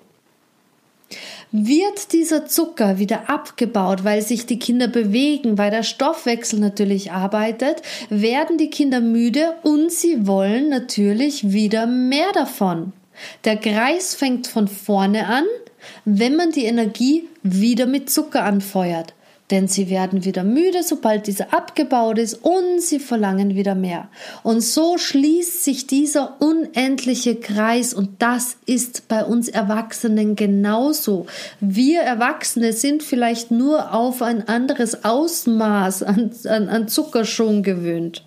Wird 1.52 2.12
dieser 2.12 2.46
Zucker 2.46 2.98
wieder 2.98 3.28
abgebaut, 3.28 4.04
weil 4.04 4.22
sich 4.22 4.46
die 4.46 4.60
Kinder 4.60 4.86
bewegen, 4.86 5.58
weil 5.58 5.72
der 5.72 5.82
Stoffwechsel 5.82 6.60
natürlich 6.60 7.10
arbeitet, 7.10 7.82
werden 8.08 8.56
die 8.56 8.70
Kinder 8.70 9.00
müde 9.00 9.54
und 9.62 9.90
sie 9.90 10.28
wollen 10.28 10.68
natürlich 10.68 11.52
wieder 11.52 11.86
mehr 11.86 12.30
davon. 12.32 12.92
Der 13.44 13.56
Kreis 13.56 14.14
fängt 14.14 14.46
von 14.46 14.68
vorne 14.68 15.26
an, 15.26 15.44
wenn 16.04 16.36
man 16.36 16.52
die 16.52 16.66
Energie 16.66 17.28
wieder 17.42 17.86
mit 17.86 18.10
Zucker 18.10 18.44
anfeuert 18.44 19.14
denn 19.50 19.68
sie 19.68 19.90
werden 19.90 20.24
wieder 20.24 20.44
müde, 20.44 20.82
sobald 20.82 21.26
dieser 21.26 21.52
abgebaut 21.52 22.18
ist 22.18 22.34
und 22.34 22.80
sie 22.80 22.98
verlangen 22.98 23.54
wieder 23.54 23.74
mehr. 23.74 24.08
Und 24.42 24.60
so 24.60 24.98
schließt 24.98 25.64
sich 25.64 25.86
dieser 25.86 26.40
unendliche 26.40 27.36
Kreis 27.36 27.92
und 27.92 28.22
das 28.22 28.56
ist 28.66 29.08
bei 29.08 29.24
uns 29.24 29.48
Erwachsenen 29.48 30.36
genauso. 30.36 31.26
Wir 31.60 32.00
Erwachsene 32.02 32.72
sind 32.72 33.02
vielleicht 33.02 33.50
nur 33.50 33.92
auf 33.92 34.22
ein 34.22 34.48
anderes 34.48 35.04
Ausmaß 35.04 36.02
an, 36.02 36.30
an, 36.46 36.68
an 36.68 36.88
Zucker 36.88 37.24
schon 37.24 37.62
gewöhnt. 37.62 38.24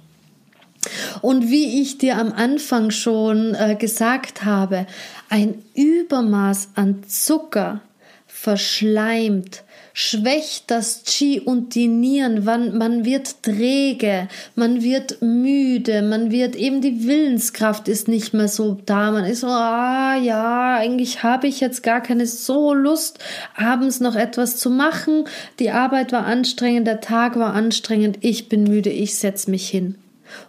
Und 1.21 1.49
wie 1.49 1.81
ich 1.81 1.97
dir 1.97 2.17
am 2.17 2.33
Anfang 2.33 2.91
schon 2.91 3.55
äh, 3.55 3.75
gesagt 3.75 4.43
habe, 4.43 4.85
ein 5.29 5.63
Übermaß 5.75 6.69
an 6.75 7.03
Zucker 7.07 7.81
verschleimt, 8.27 9.63
schwächt 9.93 10.71
das 10.71 11.03
Qi 11.05 11.39
und 11.39 11.75
die 11.75 11.87
Nieren, 11.87 12.43
man, 12.43 12.77
man 12.77 13.05
wird 13.05 13.43
träge, 13.43 14.27
man 14.55 14.81
wird 14.81 15.21
müde, 15.21 16.01
man 16.01 16.31
wird 16.31 16.55
eben 16.55 16.81
die 16.81 17.05
Willenskraft 17.07 17.87
ist 17.87 18.07
nicht 18.07 18.33
mehr 18.33 18.47
so 18.47 18.79
da, 18.85 19.11
man 19.11 19.25
ist 19.25 19.41
so, 19.41 19.47
ah 19.47 20.15
ja, 20.17 20.77
eigentlich 20.77 21.21
habe 21.21 21.47
ich 21.47 21.59
jetzt 21.59 21.83
gar 21.83 22.01
keine 22.01 22.25
so 22.25 22.73
Lust, 22.73 23.19
abends 23.55 23.99
noch 23.99 24.15
etwas 24.15 24.57
zu 24.57 24.71
machen, 24.71 25.25
die 25.59 25.69
Arbeit 25.69 26.11
war 26.11 26.25
anstrengend, 26.25 26.87
der 26.87 26.99
Tag 26.99 27.37
war 27.37 27.53
anstrengend, 27.53 28.17
ich 28.21 28.49
bin 28.49 28.63
müde, 28.63 28.89
ich 28.89 29.15
setz 29.15 29.47
mich 29.47 29.69
hin. 29.69 29.95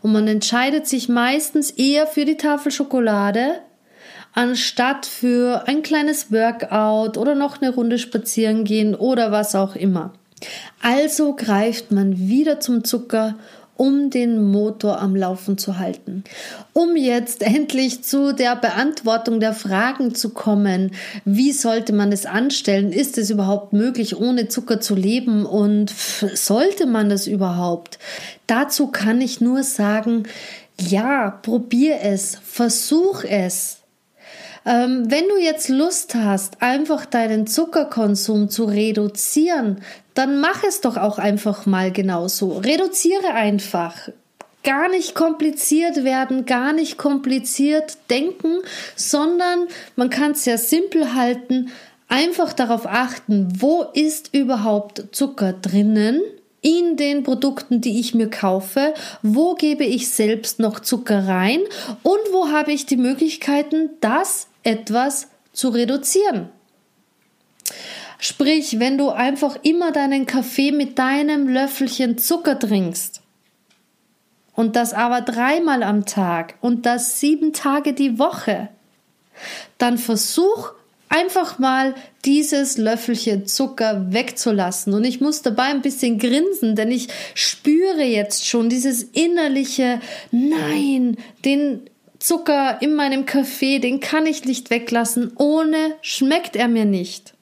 Und 0.01 0.13
man 0.13 0.27
entscheidet 0.27 0.87
sich 0.87 1.11
meistens 1.11 1.71
eher 1.71 2.07
für 2.07 2.25
die 2.25 2.39
Tafel 2.39 2.73
Schokolade, 2.73 3.61
anstatt 4.35 5.07
für 5.07 5.67
ein 5.67 5.83
kleines 5.83 6.31
Workout 6.31 7.17
oder 7.17 7.35
noch 7.35 7.63
eine 7.63 7.73
Runde 7.73 7.99
spazieren 7.99 8.65
gehen 8.65 8.95
oder 8.95 9.33
was 9.33 9.55
auch 9.55 9.77
immer. 9.77 10.13
Also 10.83 11.35
greift 11.35 11.91
man 11.93 12.19
wieder 12.19 12.61
zum 12.61 12.85
Zucker, 12.85 13.37
um 13.77 14.11
den 14.11 14.43
Motor 14.43 15.01
am 15.01 15.17
Laufen 15.17 15.59
zu 15.59 15.79
halten. 15.79 16.25
Um 16.73 16.97
jetzt 16.97 17.43
endlich 17.47 18.05
zu 18.05 18.33
der 18.33 18.57
Beantwortung 18.57 19.41
der 19.41 19.53
Fragen 19.53 20.15
zu 20.15 20.31
kommen, 20.31 20.93
wie 21.25 21.53
sollte 21.53 21.93
man 21.93 22.13
es 22.13 22.27
anstellen? 22.27 22.93
Ist 22.93 23.19
es 23.19 23.31
überhaupt 23.31 23.73
möglich, 23.73 24.17
ohne 24.17 24.49
Zucker 24.49 24.81
zu 24.81 24.95
leben? 24.95 25.47
Und 25.47 25.91
sollte 25.91 26.87
man 26.87 27.09
das 27.09 27.27
überhaupt? 27.27 27.99
Dazu 28.47 28.89
kann 28.89 29.21
ich 29.21 29.41
nur 29.41 29.63
sagen, 29.63 30.25
ja, 30.81 31.31
probier 31.31 31.99
es, 32.03 32.39
versuch 32.45 33.25
es. 33.25 33.79
Ähm, 34.67 35.11
wenn 35.11 35.29
du 35.29 35.37
jetzt 35.37 35.69
Lust 35.69 36.15
hast, 36.15 36.63
einfach 36.63 37.05
deinen 37.05 37.47
Zuckerkonsum 37.47 38.49
zu 38.49 38.65
reduzieren, 38.65 39.83
dann 40.15 40.41
mach 40.41 40.65
es 40.65 40.81
doch 40.81 40.97
auch 40.97 41.19
einfach 41.19 41.67
mal 41.67 41.93
genauso. 41.93 42.59
Reduziere 42.59 43.35
einfach. 43.35 44.09
Gar 44.63 44.89
nicht 44.89 45.15
kompliziert 45.15 46.05
werden, 46.05 46.47
gar 46.47 46.73
nicht 46.73 46.97
kompliziert 46.97 47.99
denken, 48.09 48.61
sondern 48.97 49.67
man 49.97 50.09
kann 50.09 50.33
es 50.33 50.45
sehr 50.45 50.57
simpel 50.57 51.15
halten. 51.15 51.71
Einfach 52.09 52.55
darauf 52.55 52.87
achten, 52.87 53.49
wo 53.61 53.85
ist 53.93 54.33
überhaupt 54.33 55.05
Zucker 55.13 55.53
drinnen 55.53 56.21
in 56.63 56.97
den 56.97 57.25
Produkten, 57.25 57.83
die 57.83 58.01
ich 58.01 58.15
mir 58.15 58.31
kaufe, 58.31 58.95
wo 59.21 59.55
gebe 59.55 59.85
ich 59.85 60.09
selbst 60.11 60.59
noch 60.61 60.81
Zucker 60.81 61.29
rein 61.29 61.61
und 62.03 62.21
wo 62.33 62.49
habe 62.49 62.73
ich 62.73 62.87
die 62.87 62.97
Möglichkeiten, 62.97 63.91
das 64.01 64.47
etwas 64.65 65.29
zu 65.53 65.69
reduzieren. 65.69 66.49
Sprich, 68.19 68.81
wenn 68.81 68.99
du 68.99 69.11
einfach 69.11 69.59
immer 69.63 69.93
deinen 69.93 70.27
Kaffee 70.27 70.73
mit 70.73 70.99
deinem 70.99 71.49
Löffelchen 71.49 72.17
Zucker 72.19 72.59
trinkst 72.59 73.21
und 74.55 74.77
das 74.77 74.95
aber 74.95 75.21
dreimal 75.21 75.83
am 75.83 76.07
Tag 76.07 76.55
und 76.61 76.87
das 76.87 77.21
sieben 77.21 77.53
Tage 77.53 77.93
die 77.93 78.19
Woche, 78.19 78.71
dann 79.79 79.99
versuch 79.99 80.73
einfach 81.09 81.59
mal 81.59 81.95
dieses 82.25 82.79
Löffelchen 82.79 83.47
Zucker 83.47 84.13
wegzulassen. 84.13 84.95
Und 84.95 85.05
ich 85.05 85.21
muss 85.21 85.43
dabei 85.43 85.65
ein 85.65 85.83
bisschen 85.83 86.19
grinsen, 86.19 86.77
denn 86.77 86.91
ich 86.91 87.09
spüre 87.35 88.03
jetzt 88.03 88.47
schon 88.47 88.69
dieses 88.69 89.03
innerliche 89.03 90.01
Nein, 90.33 91.17
den 91.45 91.83
Zucker 92.25 92.79
in 92.81 92.95
meinem 92.95 93.27
Kaffee, 93.27 93.81
den 93.81 94.01
kann 94.01 94.25
ich 94.25 94.47
nicht 94.47 94.71
weglassen. 94.71 95.33
Ohne 95.37 95.97
schmeckt 96.01 96.57
er 96.57 96.69
mir 96.69 96.87
nicht. 96.87 97.35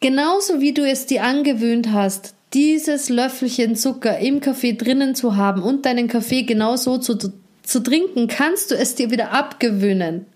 Genauso 0.00 0.60
wie 0.60 0.74
du 0.74 0.86
es 0.86 1.06
dir 1.06 1.24
angewöhnt 1.24 1.92
hast, 1.92 2.34
dieses 2.52 3.08
Löffelchen 3.08 3.74
Zucker 3.74 4.18
im 4.18 4.40
Kaffee 4.40 4.74
drinnen 4.74 5.14
zu 5.14 5.34
haben 5.34 5.62
und 5.62 5.86
deinen 5.86 6.08
Kaffee 6.08 6.42
genauso 6.42 6.98
zu, 6.98 7.16
zu 7.62 7.80
trinken, 7.80 8.28
kannst 8.28 8.70
du 8.70 8.74
es 8.74 8.96
dir 8.96 9.10
wieder 9.10 9.32
abgewöhnen. 9.32 10.26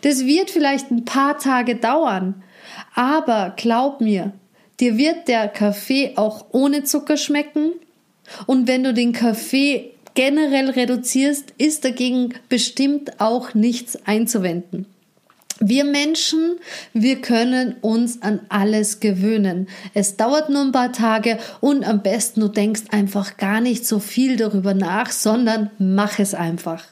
Das 0.00 0.24
wird 0.24 0.50
vielleicht 0.50 0.90
ein 0.90 1.04
paar 1.04 1.36
Tage 1.36 1.76
dauern, 1.76 2.42
aber 2.94 3.52
glaub 3.58 4.00
mir, 4.00 4.32
dir 4.80 4.96
wird 4.96 5.28
der 5.28 5.48
Kaffee 5.48 6.12
auch 6.16 6.46
ohne 6.52 6.82
Zucker 6.84 7.18
schmecken. 7.18 7.72
Und 8.46 8.68
wenn 8.68 8.84
du 8.84 8.94
den 8.94 9.12
Kaffee 9.12 9.91
generell 10.14 10.70
reduzierst, 10.70 11.54
ist 11.58 11.84
dagegen 11.84 12.34
bestimmt 12.48 13.20
auch 13.20 13.54
nichts 13.54 13.98
einzuwenden. 14.06 14.86
Wir 15.64 15.84
Menschen, 15.84 16.58
wir 16.92 17.20
können 17.20 17.76
uns 17.82 18.20
an 18.22 18.40
alles 18.48 18.98
gewöhnen. 18.98 19.68
Es 19.94 20.16
dauert 20.16 20.50
nur 20.50 20.62
ein 20.62 20.72
paar 20.72 20.92
Tage 20.92 21.38
und 21.60 21.84
am 21.84 22.02
besten 22.02 22.40
du 22.40 22.48
denkst 22.48 22.82
einfach 22.90 23.36
gar 23.36 23.60
nicht 23.60 23.86
so 23.86 24.00
viel 24.00 24.36
darüber 24.36 24.74
nach, 24.74 25.12
sondern 25.12 25.70
mach 25.78 26.18
es 26.18 26.34
einfach. 26.34 26.84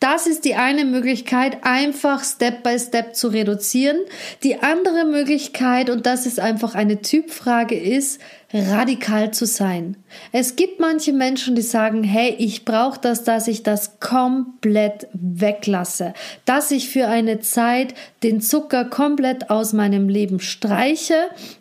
Das 0.00 0.26
ist 0.26 0.44
die 0.44 0.56
eine 0.56 0.84
Möglichkeit, 0.84 1.58
einfach 1.62 2.24
Step 2.24 2.62
by 2.62 2.78
Step 2.78 3.14
zu 3.14 3.28
reduzieren. 3.28 3.98
Die 4.42 4.62
andere 4.62 5.04
Möglichkeit, 5.04 5.90
und 5.90 6.06
das 6.06 6.26
ist 6.26 6.40
einfach 6.40 6.74
eine 6.74 7.02
Typfrage, 7.02 7.78
ist, 7.78 8.20
radikal 8.54 9.32
zu 9.32 9.46
sein. 9.46 9.96
Es 10.30 10.54
gibt 10.54 10.78
manche 10.78 11.12
Menschen, 11.12 11.56
die 11.56 11.62
sagen, 11.62 12.04
hey, 12.04 12.34
ich 12.38 12.64
brauche 12.64 13.00
das, 13.00 13.24
dass 13.24 13.48
ich 13.48 13.64
das 13.64 13.98
komplett 13.98 15.08
weglasse, 15.12 16.14
dass 16.44 16.70
ich 16.70 16.88
für 16.88 17.08
eine 17.08 17.40
Zeit 17.40 17.94
den 18.22 18.40
Zucker 18.40 18.84
komplett 18.84 19.50
aus 19.50 19.72
meinem 19.72 20.08
Leben 20.08 20.38
streiche. 20.38 21.14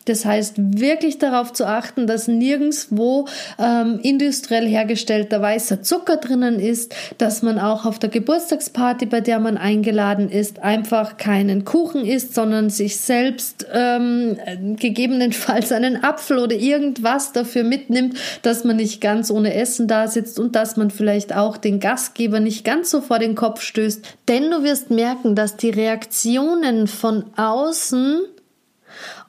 Das 0.06 0.26
heißt, 0.26 0.56
wirklich 0.58 1.18
darauf 1.18 1.52
zu 1.52 1.66
achten, 1.66 2.06
dass 2.06 2.28
nirgendwo 2.28 3.28
ähm, 3.58 4.00
industriell 4.04 4.68
hergestellter 4.68 5.42
weißer 5.42 5.82
Zucker 5.82 6.18
drinnen 6.18 6.60
ist, 6.60 6.96
dass 7.18 7.42
man 7.42 7.58
auch 7.58 7.86
auf 7.86 7.98
der 7.98 8.10
Geburtstagsparty, 8.10 9.08
bei 9.08 9.20
der 9.20 9.40
man 9.40 9.58
eingeladen 9.58 10.30
ist, 10.30 10.60
einfach 10.60 11.18
keinen 11.18 11.66
Kuchen 11.66 12.06
isst, 12.06 12.36
sondern 12.36 12.70
sich 12.70 12.98
selbst 12.98 13.66
ähm, 13.74 14.38
gegebenenfalls 14.78 15.72
einen 15.72 16.04
Apfel 16.04 16.38
oder 16.38 16.56
irgend 16.56 16.83
irgendwas 16.84 17.32
dafür 17.32 17.64
mitnimmt, 17.64 18.18
dass 18.42 18.64
man 18.64 18.76
nicht 18.76 19.02
ganz 19.02 19.32
ohne 19.32 19.54
Essen 19.54 19.88
da 19.88 20.08
sitzt 20.08 20.40
und 20.40 20.56
dass 20.56 20.76
man 20.78 20.92
vielleicht 20.92 21.36
auch 21.36 21.58
den 21.58 21.80
Gastgeber 21.80 22.40
nicht 22.40 22.66
ganz 22.66 22.92
so 22.92 23.02
vor 23.02 23.20
den 23.20 23.36
Kopf 23.36 23.62
stößt. 23.62 24.06
Denn 24.28 24.52
du 24.52 24.64
wirst 24.64 24.92
merken, 24.92 25.36
dass 25.36 25.56
die 25.56 25.70
Reaktionen 25.70 26.88
von 26.88 27.26
außen 27.38 28.22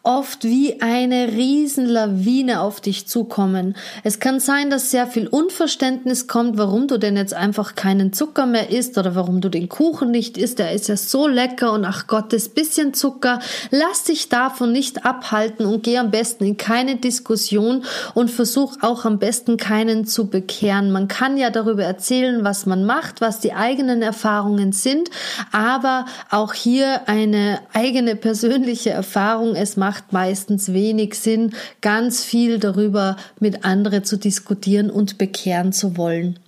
oft 0.05 0.45
wie 0.45 0.83
eine 0.83 1.29
Riesenlawine 1.29 2.61
auf 2.61 2.83
dich 2.83 3.07
zukommen. 3.07 3.75
Es 4.03 4.21
kann 4.21 4.39
sein, 4.39 4.69
dass 4.69 4.91
sehr 4.91 5.07
viel 5.07 5.27
Unverständnis 5.27 6.29
kommt, 6.29 6.59
warum 6.59 6.89
du 6.89 6.99
denn 6.99 7.17
jetzt 7.17 7.33
einfach 7.33 7.75
keinen 7.75 8.13
Zucker 8.13 8.45
mehr 8.45 8.69
isst 8.69 8.99
oder 8.99 9.15
warum 9.15 9.41
du 9.41 9.49
den 9.49 9.71
Kuchen 9.71 10.11
nicht 10.11 10.37
isst. 10.37 10.59
Der 10.59 10.73
ist 10.73 10.89
ja 10.89 10.99
so 10.99 11.27
lecker 11.27 11.73
und 11.73 11.87
ach 11.87 12.07
Gott, 12.07 12.35
das 12.35 12.51
bisschen 12.51 12.93
Zucker. 12.93 13.39
Lass 13.71 14.05
dich 14.05 14.29
davon 14.29 14.73
nicht 14.73 15.07
abhalten 15.07 15.65
und 15.65 15.83
geh 15.83 15.97
am 15.97 16.11
besten 16.11 16.45
in 16.45 16.59
keine 16.59 16.97
Diskussion 16.97 17.83
und 18.13 18.31
versuch 18.31 18.77
auch 18.83 19.07
am 19.07 19.19
besten 19.19 19.57
keinen 19.57 20.05
zu 20.05 20.27
bekehren. 20.27 20.93
Man 20.93 21.09
kann 21.09 21.39
ja 21.39 21.49
darüber 21.49 21.85
erzählen, 21.85 22.45
was 22.45 22.67
man 22.67 22.85
macht, 22.85 23.23
was 23.23 23.41
die 23.41 23.55
eigenen 23.55 24.03
Erfahrungen 24.03 24.73
sind, 24.73 25.09
aber 25.51 26.05
auch 26.31 26.53
hier 26.53 27.09
eine 27.09 27.61
eigene 27.73 28.17
persönliche 28.17 28.91
Erfahrung. 28.91 29.55
Es 29.55 29.79
macht 29.79 29.94
macht 29.95 30.13
meistens 30.13 30.73
wenig 30.73 31.15
Sinn, 31.15 31.55
ganz 31.81 32.25
viel 32.25 32.59
darüber 32.59 33.17
mit 33.39 33.65
anderen 33.65 34.03
zu 34.03 34.17
diskutieren 34.17 34.91
und 34.91 35.19
bekehren 35.19 35.73
zu 35.73 35.97
wollen. 35.97 36.41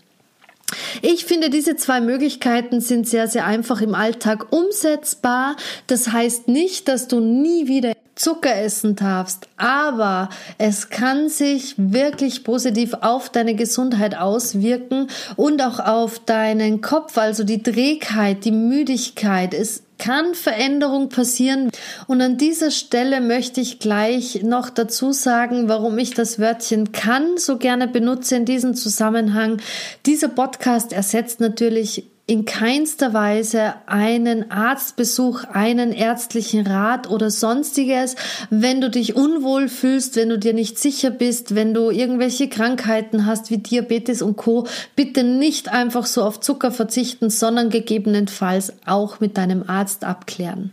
Ich 1.00 1.26
finde, 1.26 1.48
diese 1.48 1.76
zwei 1.76 2.00
Möglichkeiten 2.00 2.80
sind 2.80 3.08
sehr, 3.08 3.28
sehr 3.28 3.46
einfach 3.46 3.80
im 3.82 3.94
Alltag 3.94 4.52
umsetzbar. 4.52 5.54
Das 5.86 6.10
heißt 6.10 6.48
nicht, 6.48 6.88
dass 6.88 7.06
du 7.06 7.20
nie 7.20 7.68
wieder 7.68 7.92
Zucker 8.16 8.56
essen 8.56 8.96
darfst, 8.96 9.46
aber 9.58 10.30
es 10.58 10.88
kann 10.88 11.28
sich 11.28 11.74
wirklich 11.76 12.42
positiv 12.42 12.94
auf 13.02 13.28
deine 13.28 13.54
Gesundheit 13.54 14.16
auswirken 14.16 15.06
und 15.36 15.62
auch 15.62 15.78
auf 15.78 16.18
deinen 16.18 16.80
Kopf, 16.80 17.16
also 17.16 17.44
die 17.44 17.62
Trägheit, 17.62 18.44
die 18.44 18.52
Müdigkeit. 18.52 19.54
Es 19.54 19.82
kann 19.98 20.34
Veränderung 20.34 21.08
passieren. 21.08 21.70
Und 22.06 22.20
an 22.20 22.36
dieser 22.36 22.70
Stelle 22.70 23.20
möchte 23.20 23.60
ich 23.60 23.78
gleich 23.78 24.42
noch 24.42 24.70
dazu 24.70 25.12
sagen, 25.12 25.68
warum 25.68 25.98
ich 25.98 26.14
das 26.14 26.38
Wörtchen 26.38 26.92
kann 26.92 27.36
so 27.36 27.58
gerne 27.58 27.88
benutze 27.88 28.36
in 28.36 28.44
diesem 28.44 28.74
Zusammenhang. 28.74 29.60
Dieser 30.04 30.28
Podcast 30.28 30.92
ersetzt 30.92 31.40
natürlich 31.40 32.04
in 32.28 32.44
keinster 32.44 33.12
Weise 33.12 33.74
einen 33.86 34.50
Arztbesuch, 34.50 35.44
einen 35.44 35.92
ärztlichen 35.92 36.66
Rat 36.66 37.08
oder 37.08 37.30
sonstiges. 37.30 38.16
Wenn 38.50 38.80
du 38.80 38.90
dich 38.90 39.14
unwohl 39.14 39.68
fühlst, 39.68 40.16
wenn 40.16 40.30
du 40.30 40.38
dir 40.38 40.52
nicht 40.52 40.76
sicher 40.76 41.10
bist, 41.10 41.54
wenn 41.54 41.72
du 41.72 41.90
irgendwelche 41.90 42.48
Krankheiten 42.48 43.26
hast 43.26 43.50
wie 43.50 43.58
Diabetes 43.58 44.22
und 44.22 44.36
Co, 44.36 44.66
bitte 44.96 45.22
nicht 45.22 45.72
einfach 45.72 46.04
so 46.04 46.24
auf 46.24 46.40
Zucker 46.40 46.72
verzichten, 46.72 47.30
sondern 47.30 47.70
gegebenenfalls 47.70 48.72
auch 48.86 49.20
mit 49.20 49.36
deinem 49.36 49.62
Arzt 49.68 50.02
abklären. 50.02 50.72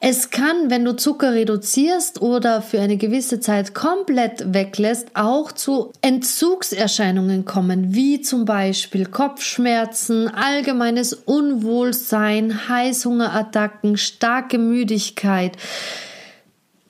Es 0.00 0.30
kann, 0.30 0.70
wenn 0.70 0.84
du 0.84 0.94
Zucker 0.94 1.32
reduzierst 1.32 2.20
oder 2.20 2.62
für 2.62 2.80
eine 2.80 2.96
gewisse 2.96 3.40
Zeit 3.40 3.74
komplett 3.74 4.52
weglässt, 4.52 5.08
auch 5.14 5.52
zu 5.52 5.92
Entzugserscheinungen 6.02 7.44
kommen, 7.44 7.94
wie 7.94 8.20
zum 8.20 8.44
Beispiel 8.44 9.06
Kopfschmerzen, 9.06 10.28
allgemeines 10.28 11.12
Unwohlsein, 11.12 12.68
Heißhungerattacken, 12.68 13.96
starke 13.96 14.58
Müdigkeit. 14.58 15.56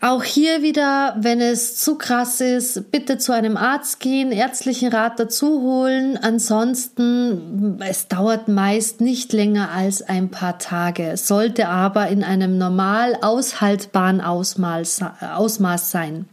Auch 0.07 0.23
hier 0.23 0.63
wieder, 0.63 1.17
wenn 1.19 1.41
es 1.41 1.75
zu 1.75 1.99
krass 1.99 2.41
ist, 2.41 2.93
bitte 2.93 3.19
zu 3.19 3.33
einem 3.33 3.57
Arzt 3.57 3.99
gehen, 3.99 4.31
ärztlichen 4.31 4.93
Rat 4.93 5.19
dazu 5.19 5.63
holen. 5.63 6.17
Ansonsten, 6.17 7.81
es 7.81 8.07
dauert 8.07 8.47
meist 8.47 9.01
nicht 9.01 9.33
länger 9.33 9.73
als 9.73 10.03
ein 10.03 10.31
paar 10.31 10.61
Tage, 10.61 11.17
sollte 11.17 11.67
aber 11.67 12.07
in 12.07 12.23
einem 12.23 12.57
normal 12.57 13.19
aushaltbaren 13.21 14.21
Ausmaß, 14.21 15.01
Ausmaß 15.35 15.91
sein. 15.91 16.27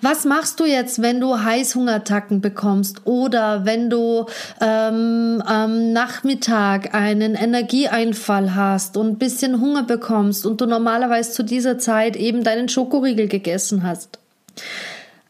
Was 0.00 0.24
machst 0.24 0.60
du 0.60 0.64
jetzt, 0.64 1.02
wenn 1.02 1.20
du 1.20 1.42
Heißhungerattacken 1.42 2.40
bekommst 2.40 3.06
oder 3.06 3.64
wenn 3.64 3.90
du 3.90 4.26
ähm, 4.60 5.42
am 5.44 5.92
Nachmittag 5.92 6.94
einen 6.94 7.34
Energieeinfall 7.34 8.54
hast 8.54 8.96
und 8.96 9.08
ein 9.08 9.18
bisschen 9.18 9.60
Hunger 9.60 9.82
bekommst 9.82 10.46
und 10.46 10.60
du 10.60 10.66
normalerweise 10.66 11.32
zu 11.32 11.42
dieser 11.42 11.78
Zeit 11.78 12.16
eben 12.16 12.44
deinen 12.44 12.68
Schokoriegel 12.68 13.28
gegessen 13.28 13.82
hast? 13.82 14.18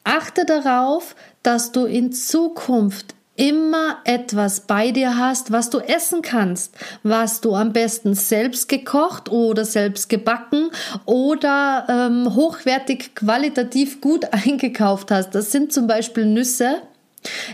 Achte 0.05 0.45
darauf, 0.45 1.15
dass 1.43 1.73
du 1.73 1.85
in 1.87 2.13
Zukunft 2.13 3.15
immer 3.37 3.99
etwas 4.05 4.61
bei 4.61 4.91
dir 4.91 5.17
hast, 5.17 5.51
was 5.51 5.71
du 5.71 5.79
essen 5.79 6.21
kannst, 6.21 6.75
was 7.03 7.41
du 7.41 7.55
am 7.55 7.73
besten 7.73 8.15
selbst 8.15 8.69
gekocht 8.69 9.31
oder 9.31 9.65
selbst 9.65 10.09
gebacken 10.09 10.71
oder 11.07 11.87
ähm, 11.89 12.35
hochwertig 12.35 13.15
qualitativ 13.15 14.01
gut 14.01 14.27
eingekauft 14.33 15.11
hast. 15.11 15.35
Das 15.35 15.53
sind 15.53 15.73
zum 15.73 15.87
Beispiel 15.87 16.27
Nüsse, 16.27 16.83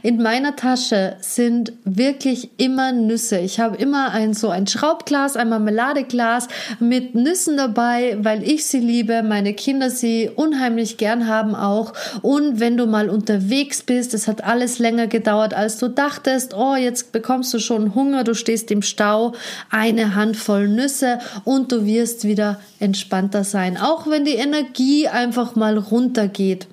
In 0.03 0.23
meiner 0.23 0.55
Tasche 0.55 1.17
sind 1.21 1.73
wirklich 1.85 2.51
immer 2.57 2.93
Nüsse. 2.93 3.39
Ich 3.39 3.59
habe 3.59 3.77
immer 3.77 4.13
ein 4.13 4.33
so 4.33 4.49
ein 4.49 4.69
Schraubglas, 4.69 5.37
ein 5.37 5.49
Marmeladeglas 5.49 6.47
mit 6.79 7.17
Nüssen 7.17 7.57
dabei, 7.57 8.17
weil 8.21 8.45
ich 8.45 8.67
sie 8.67 8.79
liebe, 8.79 9.25
meine 9.25 9.55
Kinder 9.55 9.91
sie 9.91 10.31
unheimlich 10.35 10.99
gern 10.99 11.27
haben 11.27 11.57
auch. 11.57 11.95
Und 12.23 12.61
wenn 12.61 12.77
du 12.77 12.87
mal 12.87 13.11
unterwegs 13.11 13.83
bist, 13.83 14.15
es 14.15 14.29
hat 14.29 14.45
alles 14.45 14.79
länger 14.79 15.09
gedauert, 15.09 15.53
als 15.55 15.79
du 15.79 15.89
dachtest, 15.89 16.55
oh, 16.55 16.77
jetzt 16.77 17.11
bekommst 17.11 17.53
du 17.53 17.59
schon 17.59 17.97
Hunger, 17.97 18.23
du 18.23 18.35
stehst 18.35 18.71
im 18.71 18.83
Stau, 18.83 19.33
eine 19.71 20.15
Handvoll 20.15 20.69
Nüsse 20.69 21.19
und 21.43 21.73
du 21.73 21.85
wirst 21.85 22.25
wieder 22.25 22.61
entspannter 22.79 23.43
sein, 23.43 23.77
auch 23.77 24.07
wenn 24.07 24.25
die 24.25 24.35
Energie 24.35 25.09
einfach 25.09 25.57
mal 25.57 25.77
runtergeht. 25.77 26.69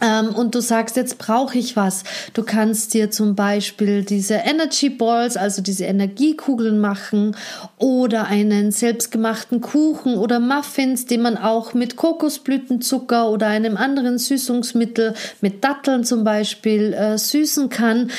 Ähm, 0.00 0.34
und 0.34 0.54
du 0.54 0.60
sagst, 0.60 0.96
jetzt 0.96 1.18
brauche 1.18 1.58
ich 1.58 1.76
was. 1.76 2.04
Du 2.32 2.42
kannst 2.42 2.94
dir 2.94 3.10
zum 3.10 3.34
Beispiel 3.34 4.04
diese 4.04 4.34
Energy 4.34 4.88
Balls, 4.90 5.36
also 5.36 5.62
diese 5.62 5.84
Energiekugeln 5.84 6.80
machen 6.80 7.36
oder 7.78 8.26
einen 8.26 8.72
selbstgemachten 8.72 9.60
Kuchen 9.60 10.16
oder 10.16 10.40
Muffins, 10.40 11.06
den 11.06 11.22
man 11.22 11.36
auch 11.36 11.74
mit 11.74 11.96
Kokosblütenzucker 11.96 13.30
oder 13.30 13.48
einem 13.48 13.76
anderen 13.76 14.18
Süßungsmittel, 14.18 15.14
mit 15.40 15.64
Datteln 15.64 16.04
zum 16.04 16.24
Beispiel, 16.24 16.92
äh, 16.92 17.18
süßen 17.18 17.68
kann. 17.68 18.10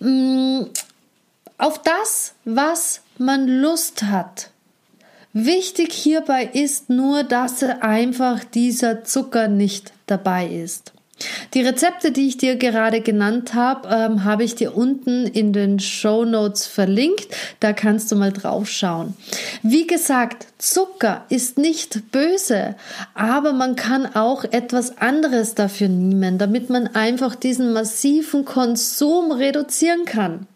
Mm, 0.00 0.62
auf 1.58 1.82
das, 1.82 2.34
was 2.44 3.00
man 3.18 3.48
Lust 3.48 4.04
hat. 4.04 4.50
Wichtig 5.32 5.92
hierbei 5.92 6.48
ist 6.52 6.88
nur, 6.88 7.22
dass 7.22 7.62
einfach 7.62 8.44
dieser 8.44 9.04
Zucker 9.04 9.48
nicht 9.48 9.92
dabei 10.06 10.46
ist. 10.46 10.92
Die 11.54 11.62
Rezepte, 11.62 12.12
die 12.12 12.28
ich 12.28 12.36
dir 12.36 12.56
gerade 12.56 13.00
genannt 13.00 13.54
habe, 13.54 13.88
ähm, 13.88 14.24
habe 14.24 14.44
ich 14.44 14.54
dir 14.54 14.76
unten 14.76 15.26
in 15.26 15.52
den 15.52 15.80
Show 15.80 16.24
Notes 16.24 16.66
verlinkt. 16.66 17.28
Da 17.60 17.72
kannst 17.72 18.12
du 18.12 18.16
mal 18.16 18.32
drauf 18.32 18.68
schauen. 18.68 19.14
Wie 19.62 19.86
gesagt, 19.86 20.46
Zucker 20.58 21.24
ist 21.28 21.58
nicht 21.58 22.12
böse, 22.12 22.76
aber 23.14 23.52
man 23.52 23.76
kann 23.76 24.06
auch 24.14 24.44
etwas 24.44 24.98
anderes 24.98 25.54
dafür 25.54 25.88
nehmen, 25.88 26.38
damit 26.38 26.70
man 26.70 26.88
einfach 26.94 27.34
diesen 27.34 27.72
massiven 27.72 28.44
Konsum 28.44 29.32
reduzieren 29.32 30.04
kann. 30.04 30.46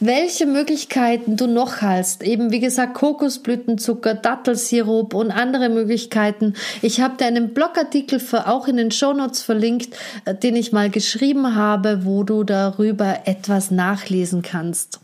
Welche 0.00 0.46
Möglichkeiten 0.46 1.36
du 1.36 1.46
noch 1.46 1.82
hast, 1.82 2.22
eben 2.22 2.50
wie 2.50 2.60
gesagt 2.60 2.94
Kokosblütenzucker, 2.94 4.14
Dattelsirup 4.14 5.14
und 5.14 5.30
andere 5.30 5.68
Möglichkeiten. 5.68 6.54
Ich 6.82 7.00
habe 7.00 7.16
dir 7.16 7.26
einen 7.26 7.54
Blogartikel 7.54 8.20
für, 8.20 8.48
auch 8.48 8.68
in 8.68 8.76
den 8.76 8.90
Shownotes 8.90 9.42
verlinkt, 9.42 9.96
äh, 10.24 10.34
den 10.34 10.56
ich 10.56 10.72
mal 10.72 10.90
geschrieben 10.90 11.54
habe, 11.54 12.04
wo 12.04 12.22
du 12.22 12.44
darüber 12.44 13.20
etwas 13.26 13.70
nachlesen 13.70 14.42
kannst. 14.42 15.00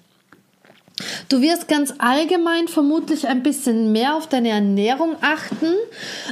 Du 1.29 1.41
wirst 1.41 1.69
ganz 1.69 1.95
allgemein 1.99 2.69
vermutlich 2.69 3.27
ein 3.29 3.43
bisschen 3.43 3.93
mehr 3.93 4.17
auf 4.17 4.27
deine 4.27 4.51
Ernährung 4.51 5.17
achten. 5.21 5.75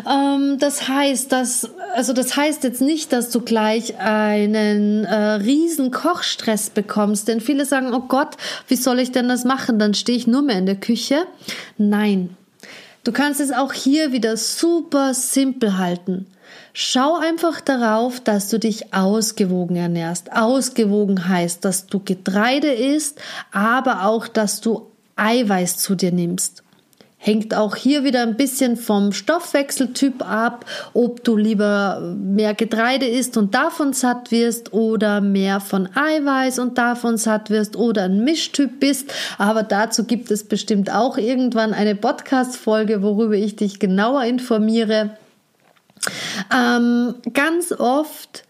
Ähm, 0.08 0.58
das 0.58 0.88
heißt, 0.88 1.32
dass, 1.32 1.70
also 1.94 2.12
das 2.12 2.36
heißt 2.36 2.64
jetzt 2.64 2.80
nicht, 2.80 3.12
dass 3.12 3.30
du 3.30 3.40
gleich 3.40 3.98
einen 3.98 5.04
äh, 5.04 5.14
riesen 5.14 5.90
Kochstress 5.90 6.70
bekommst, 6.70 7.28
denn 7.28 7.40
viele 7.40 7.64
sagen, 7.64 7.94
oh 7.94 8.04
Gott, 8.08 8.36
wie 8.66 8.76
soll 8.76 9.00
ich 9.00 9.12
denn 9.12 9.28
das 9.28 9.44
machen? 9.44 9.78
Dann 9.78 9.94
stehe 9.94 10.18
ich 10.18 10.26
nur 10.26 10.42
mehr 10.42 10.58
in 10.58 10.66
der 10.66 10.76
Küche. 10.76 11.26
Nein. 11.76 12.36
Du 13.04 13.12
kannst 13.12 13.40
es 13.40 13.52
auch 13.52 13.72
hier 13.72 14.12
wieder 14.12 14.36
super 14.36 15.14
simpel 15.14 15.78
halten. 15.78 16.26
Schau 16.72 17.16
einfach 17.16 17.60
darauf, 17.60 18.20
dass 18.20 18.48
du 18.48 18.58
dich 18.58 18.94
ausgewogen 18.94 19.76
ernährst. 19.76 20.32
Ausgewogen 20.32 21.28
heißt, 21.28 21.64
dass 21.64 21.86
du 21.86 22.00
Getreide 22.00 22.72
isst, 22.72 23.20
aber 23.52 24.04
auch, 24.04 24.28
dass 24.28 24.60
du 24.60 24.90
Eiweiß 25.16 25.78
zu 25.78 25.94
dir 25.94 26.12
nimmst. 26.12 26.62
Hängt 27.20 27.52
auch 27.52 27.74
hier 27.74 28.04
wieder 28.04 28.22
ein 28.22 28.36
bisschen 28.36 28.76
vom 28.76 29.10
Stoffwechseltyp 29.10 30.22
ab, 30.22 30.64
ob 30.94 31.24
du 31.24 31.36
lieber 31.36 32.14
mehr 32.16 32.54
Getreide 32.54 33.06
isst 33.06 33.36
und 33.36 33.56
davon 33.56 33.92
satt 33.92 34.30
wirst 34.30 34.72
oder 34.72 35.20
mehr 35.20 35.58
von 35.58 35.88
Eiweiß 35.96 36.60
und 36.60 36.78
davon 36.78 37.16
satt 37.16 37.50
wirst 37.50 37.74
oder 37.74 38.04
ein 38.04 38.22
Mischtyp 38.22 38.78
bist. 38.78 39.12
Aber 39.36 39.64
dazu 39.64 40.04
gibt 40.04 40.30
es 40.30 40.44
bestimmt 40.44 40.94
auch 40.94 41.18
irgendwann 41.18 41.74
eine 41.74 41.96
Podcast-Folge, 41.96 43.02
worüber 43.02 43.34
ich 43.34 43.56
dich 43.56 43.80
genauer 43.80 44.22
informiere. 44.22 45.10
Ähm, 46.54 47.14
ganz 47.32 47.72
oft 47.72 48.44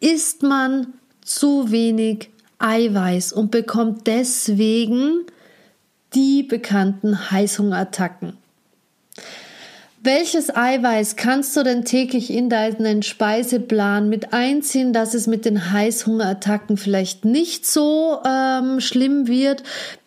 isst 0.00 0.42
man 0.42 0.94
zu 1.22 1.70
wenig 1.70 2.30
Eiweiß 2.58 3.32
und 3.32 3.50
bekommt 3.50 4.06
deswegen 4.06 5.26
die 6.14 6.42
bekannten 6.42 7.30
Heißhungerattacken. 7.30 8.36
Welches 10.06 10.54
Eiweiß 10.54 11.16
kannst 11.16 11.56
du 11.56 11.62
denn 11.62 11.86
täglich 11.86 12.30
in 12.30 12.50
deinen 12.50 13.02
Speiseplan 13.02 14.10
mit 14.10 14.34
einziehen, 14.34 14.92
dass 14.92 15.14
es 15.14 15.26
mit 15.26 15.46
den 15.46 15.72
Heißhungerattacken 15.72 16.76
vielleicht 16.76 17.24
nicht 17.24 17.64
so 17.64 18.18
ähm, 18.22 18.82
schlimm 18.82 19.28
wird? 19.28 19.62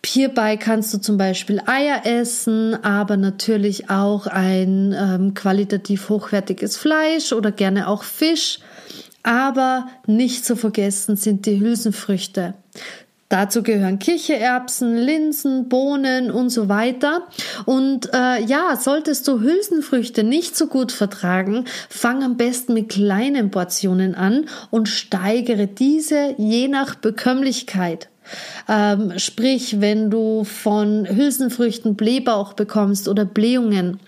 Hierbei 0.06 0.56
kannst 0.56 0.94
du 0.94 1.00
zum 1.00 1.18
Beispiel 1.18 1.60
Eier 1.66 2.06
essen, 2.06 2.76
aber 2.84 3.18
natürlich 3.18 3.90
auch 3.90 4.28
ein 4.28 4.96
ähm, 4.96 5.34
qualitativ 5.34 6.10
hochwertiges 6.10 6.78
Fleisch 6.78 7.34
oder 7.34 7.52
gerne 7.52 7.88
auch 7.88 8.04
Fisch. 8.04 8.60
Aber 9.24 9.88
nicht 10.06 10.46
zu 10.46 10.56
vergessen 10.56 11.16
sind 11.16 11.48
die 11.48 11.60
Hülsenfrüchte. 11.60 12.54
Dazu 13.30 13.62
gehören 13.62 14.00
Kichererbsen, 14.00 14.96
Linsen, 14.96 15.68
Bohnen 15.68 16.32
und 16.32 16.50
so 16.50 16.70
weiter. 16.70 17.28
Und 17.66 18.10
äh, 18.14 18.42
ja, 18.44 18.78
solltest 18.80 19.28
du 19.28 19.42
Hülsenfrüchte 19.42 20.24
nicht 20.24 20.56
so 20.56 20.68
gut 20.68 20.94
vertragen, 20.94 21.66
fang 21.90 22.24
am 22.24 22.38
besten 22.38 22.74
mit 22.74 22.88
kleinen 22.88 23.52
Portionen 23.52 24.16
an 24.16 24.46
und 24.72 24.88
steigere 24.88 25.68
diese 25.68 26.36
je 26.38 26.70
nach 26.70 26.96
Bekömmlichkeit. 26.96 28.08
Ähm, 28.70 29.14
sprich, 29.18 29.82
wenn 29.82 30.10
du 30.10 30.44
von 30.44 31.08
Hülsenfrüchten 31.08 31.96
Blähbauch 31.96 32.54
bekommst 32.54 33.08
oder 33.08 33.26
Blähungen, 33.26 34.00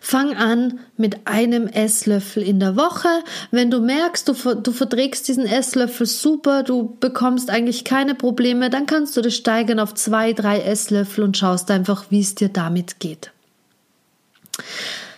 Fang 0.00 0.34
an 0.34 0.80
mit 0.96 1.26
einem 1.26 1.66
Esslöffel 1.66 2.42
in 2.42 2.58
der 2.60 2.76
Woche. 2.76 3.08
Wenn 3.50 3.70
du 3.70 3.80
merkst, 3.80 4.28
du, 4.28 4.54
du 4.54 4.72
verträgst 4.72 5.28
diesen 5.28 5.46
Esslöffel 5.46 6.06
super, 6.06 6.62
du 6.62 6.96
bekommst 7.00 7.50
eigentlich 7.50 7.84
keine 7.84 8.14
Probleme, 8.14 8.70
dann 8.70 8.86
kannst 8.86 9.16
du 9.16 9.20
das 9.20 9.34
steigern 9.34 9.80
auf 9.80 9.94
zwei, 9.94 10.32
drei 10.32 10.60
Esslöffel 10.60 11.24
und 11.24 11.36
schaust 11.36 11.70
einfach, 11.70 12.06
wie 12.10 12.20
es 12.20 12.34
dir 12.34 12.48
damit 12.48 13.00
geht. 13.00 13.30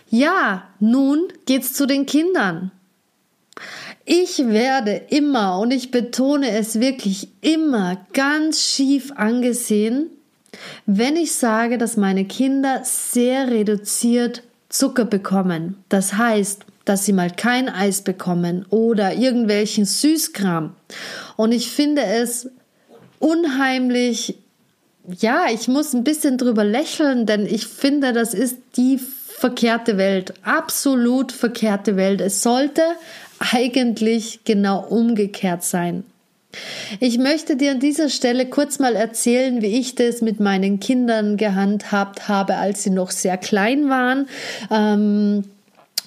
Ja, 0.09 0.63
nun 0.79 1.29
geht's 1.45 1.73
zu 1.73 1.87
den 1.87 2.05
Kindern. 2.05 2.71
Ich 4.03 4.39
werde 4.39 4.91
immer, 5.09 5.59
und 5.59 5.71
ich 5.71 5.91
betone 5.91 6.51
es 6.51 6.79
wirklich 6.79 7.29
immer, 7.39 8.05
ganz 8.11 8.61
schief 8.61 9.13
angesehen, 9.15 10.09
wenn 10.85 11.15
ich 11.15 11.33
sage, 11.33 11.77
dass 11.77 11.97
meine 11.97 12.25
Kinder 12.25 12.81
sehr 12.83 13.49
reduziert 13.49 14.43
Zucker 14.69 15.05
bekommen, 15.05 15.83
das 15.89 16.13
heißt, 16.13 16.65
dass 16.85 17.05
sie 17.05 17.13
mal 17.13 17.29
kein 17.29 17.69
Eis 17.69 18.01
bekommen 18.01 18.65
oder 18.69 19.13
irgendwelchen 19.13 19.85
Süßkram. 19.85 20.75
Und 21.35 21.51
ich 21.51 21.69
finde 21.69 22.03
es 22.03 22.49
unheimlich, 23.19 24.37
ja, 25.07 25.45
ich 25.53 25.67
muss 25.67 25.93
ein 25.93 26.03
bisschen 26.03 26.37
drüber 26.37 26.63
lächeln, 26.63 27.25
denn 27.25 27.45
ich 27.45 27.67
finde, 27.67 28.13
das 28.13 28.33
ist 28.33 28.57
die 28.77 28.99
verkehrte 29.41 29.97
Welt, 29.97 30.33
absolut 30.43 31.31
verkehrte 31.31 31.95
Welt. 31.97 32.21
Es 32.21 32.43
sollte 32.43 32.83
eigentlich 33.39 34.41
genau 34.43 34.85
umgekehrt 34.87 35.63
sein. 35.63 36.03
Ich 36.99 37.17
möchte 37.17 37.55
dir 37.55 37.71
an 37.71 37.79
dieser 37.79 38.09
Stelle 38.09 38.45
kurz 38.45 38.79
mal 38.79 38.95
erzählen, 38.95 39.61
wie 39.61 39.79
ich 39.79 39.95
das 39.95 40.21
mit 40.21 40.39
meinen 40.39 40.79
Kindern 40.79 41.37
gehandhabt 41.37 42.27
habe, 42.27 42.55
als 42.55 42.83
sie 42.83 42.89
noch 42.89 43.11
sehr 43.11 43.37
klein 43.37 43.89
waren. 43.89 44.27
Ähm, 44.69 45.43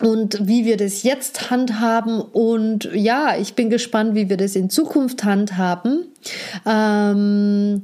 und 0.00 0.48
wie 0.48 0.64
wir 0.64 0.76
das 0.76 1.02
jetzt 1.04 1.50
handhaben. 1.50 2.20
Und 2.20 2.90
ja, 2.94 3.36
ich 3.38 3.54
bin 3.54 3.70
gespannt, 3.70 4.14
wie 4.14 4.28
wir 4.28 4.36
das 4.36 4.56
in 4.56 4.68
Zukunft 4.68 5.24
handhaben. 5.24 6.06
Ähm, 6.66 7.82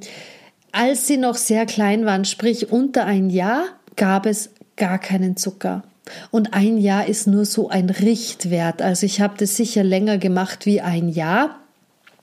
als 0.73 1.07
sie 1.07 1.17
noch 1.17 1.37
sehr 1.37 1.67
klein 1.67 2.07
waren, 2.07 2.25
sprich 2.25 2.73
unter 2.73 3.05
ein 3.05 3.31
Jahr, 3.31 3.65
gab 3.97 4.27
es 4.27 4.51
gar 4.77 4.99
keinen 4.99 5.37
Zucker. 5.37 5.83
Und 6.31 6.55
ein 6.55 6.79
Jahr 6.79 7.07
ist 7.07 7.27
nur 7.27 7.45
so 7.45 7.69
ein 7.69 7.91
Richtwert. 7.91 8.83
Also 8.83 9.07
ich 9.07 9.21
habe 9.21 9.35
das 9.39 9.57
sicher 9.57 9.85
länger 9.85 10.19
gemacht 10.19 10.67
wie 10.67 10.81
ein 10.81 11.09
Jahr. 11.09 11.60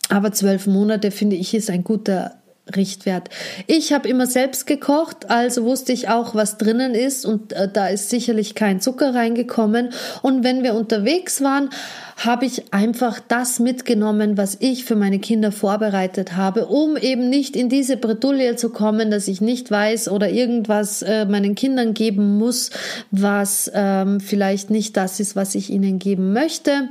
Aber 0.10 0.32
zwölf 0.32 0.68
Monate 0.68 1.12
finde 1.12 1.36
ich 1.36 1.54
ist 1.54 1.70
ein 1.70 1.84
guter 1.84 2.38
Richtwert. 2.76 3.30
Ich 3.66 3.94
habe 3.94 4.10
immer 4.10 4.28
selbst 4.28 4.68
gekocht, 4.68 5.30
also 5.30 5.64
wusste 5.64 5.94
ich 5.94 6.10
auch, 6.10 6.36
was 6.36 6.58
drinnen 6.58 6.96
ist 6.96 7.26
und 7.26 7.54
äh, 7.54 7.70
da 7.72 7.88
ist 7.88 8.10
sicherlich 8.10 8.56
kein 8.56 8.82
Zucker 8.82 9.16
reingekommen. 9.16 9.92
Und 10.22 10.44
wenn 10.44 10.64
wir 10.64 10.74
unterwegs 10.74 11.42
waren, 11.42 11.70
habe 12.18 12.46
ich 12.46 12.74
einfach 12.74 13.20
das 13.26 13.60
mitgenommen, 13.60 14.38
was 14.38 14.58
ich 14.60 14.86
für 14.86 14.96
meine 14.96 15.20
Kinder 15.20 15.52
vorbereitet 15.52 16.36
habe, 16.36 16.66
um 16.66 16.98
eben 16.98 17.30
nicht 17.30 17.56
in 17.56 17.70
diese 17.70 17.96
Bredouille 17.96 18.56
zu 18.56 18.70
kommen, 18.70 19.12
dass 19.12 19.28
ich 19.28 19.40
nicht 19.40 19.70
weiß 19.72 20.10
oder 20.10 20.30
irgendwas 20.30 21.04
äh, 21.04 21.26
meinen 21.26 21.56
Kindern 21.56 21.94
geben 21.94 22.38
muss, 22.38 22.72
was 23.12 23.72
ähm, 23.74 24.20
vielleicht 24.20 24.72
nicht 24.72 24.98
das 24.98 25.20
ist, 25.20 25.36
was 25.36 25.56
ich 25.56 25.70
ihnen 25.70 26.00
geben 26.00 26.34
möchte. 26.34 26.90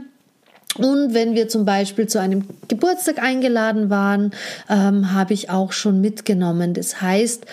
Und 0.78 1.14
wenn 1.14 1.34
wir 1.34 1.48
zum 1.48 1.64
Beispiel 1.64 2.06
zu 2.06 2.20
einem 2.20 2.44
Geburtstag 2.68 3.22
eingeladen 3.22 3.90
waren, 3.90 4.32
ähm, 4.68 5.12
habe 5.12 5.34
ich 5.34 5.50
auch 5.50 5.72
schon 5.72 6.00
mitgenommen. 6.00 6.74
Das 6.74 7.00
heißt, 7.00 7.46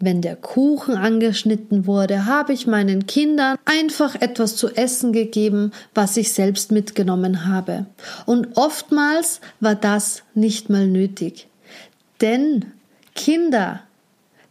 wenn 0.00 0.20
der 0.20 0.36
Kuchen 0.36 0.96
angeschnitten 0.96 1.86
wurde, 1.86 2.26
habe 2.26 2.52
ich 2.52 2.66
meinen 2.66 3.06
Kindern 3.06 3.56
einfach 3.64 4.20
etwas 4.20 4.56
zu 4.56 4.68
essen 4.74 5.12
gegeben, 5.12 5.72
was 5.94 6.16
ich 6.16 6.32
selbst 6.32 6.72
mitgenommen 6.72 7.46
habe. 7.46 7.86
Und 8.26 8.56
oftmals 8.56 9.40
war 9.60 9.74
das 9.74 10.22
nicht 10.34 10.68
mal 10.68 10.86
nötig. 10.86 11.46
Denn 12.20 12.66
Kinder 13.14 13.80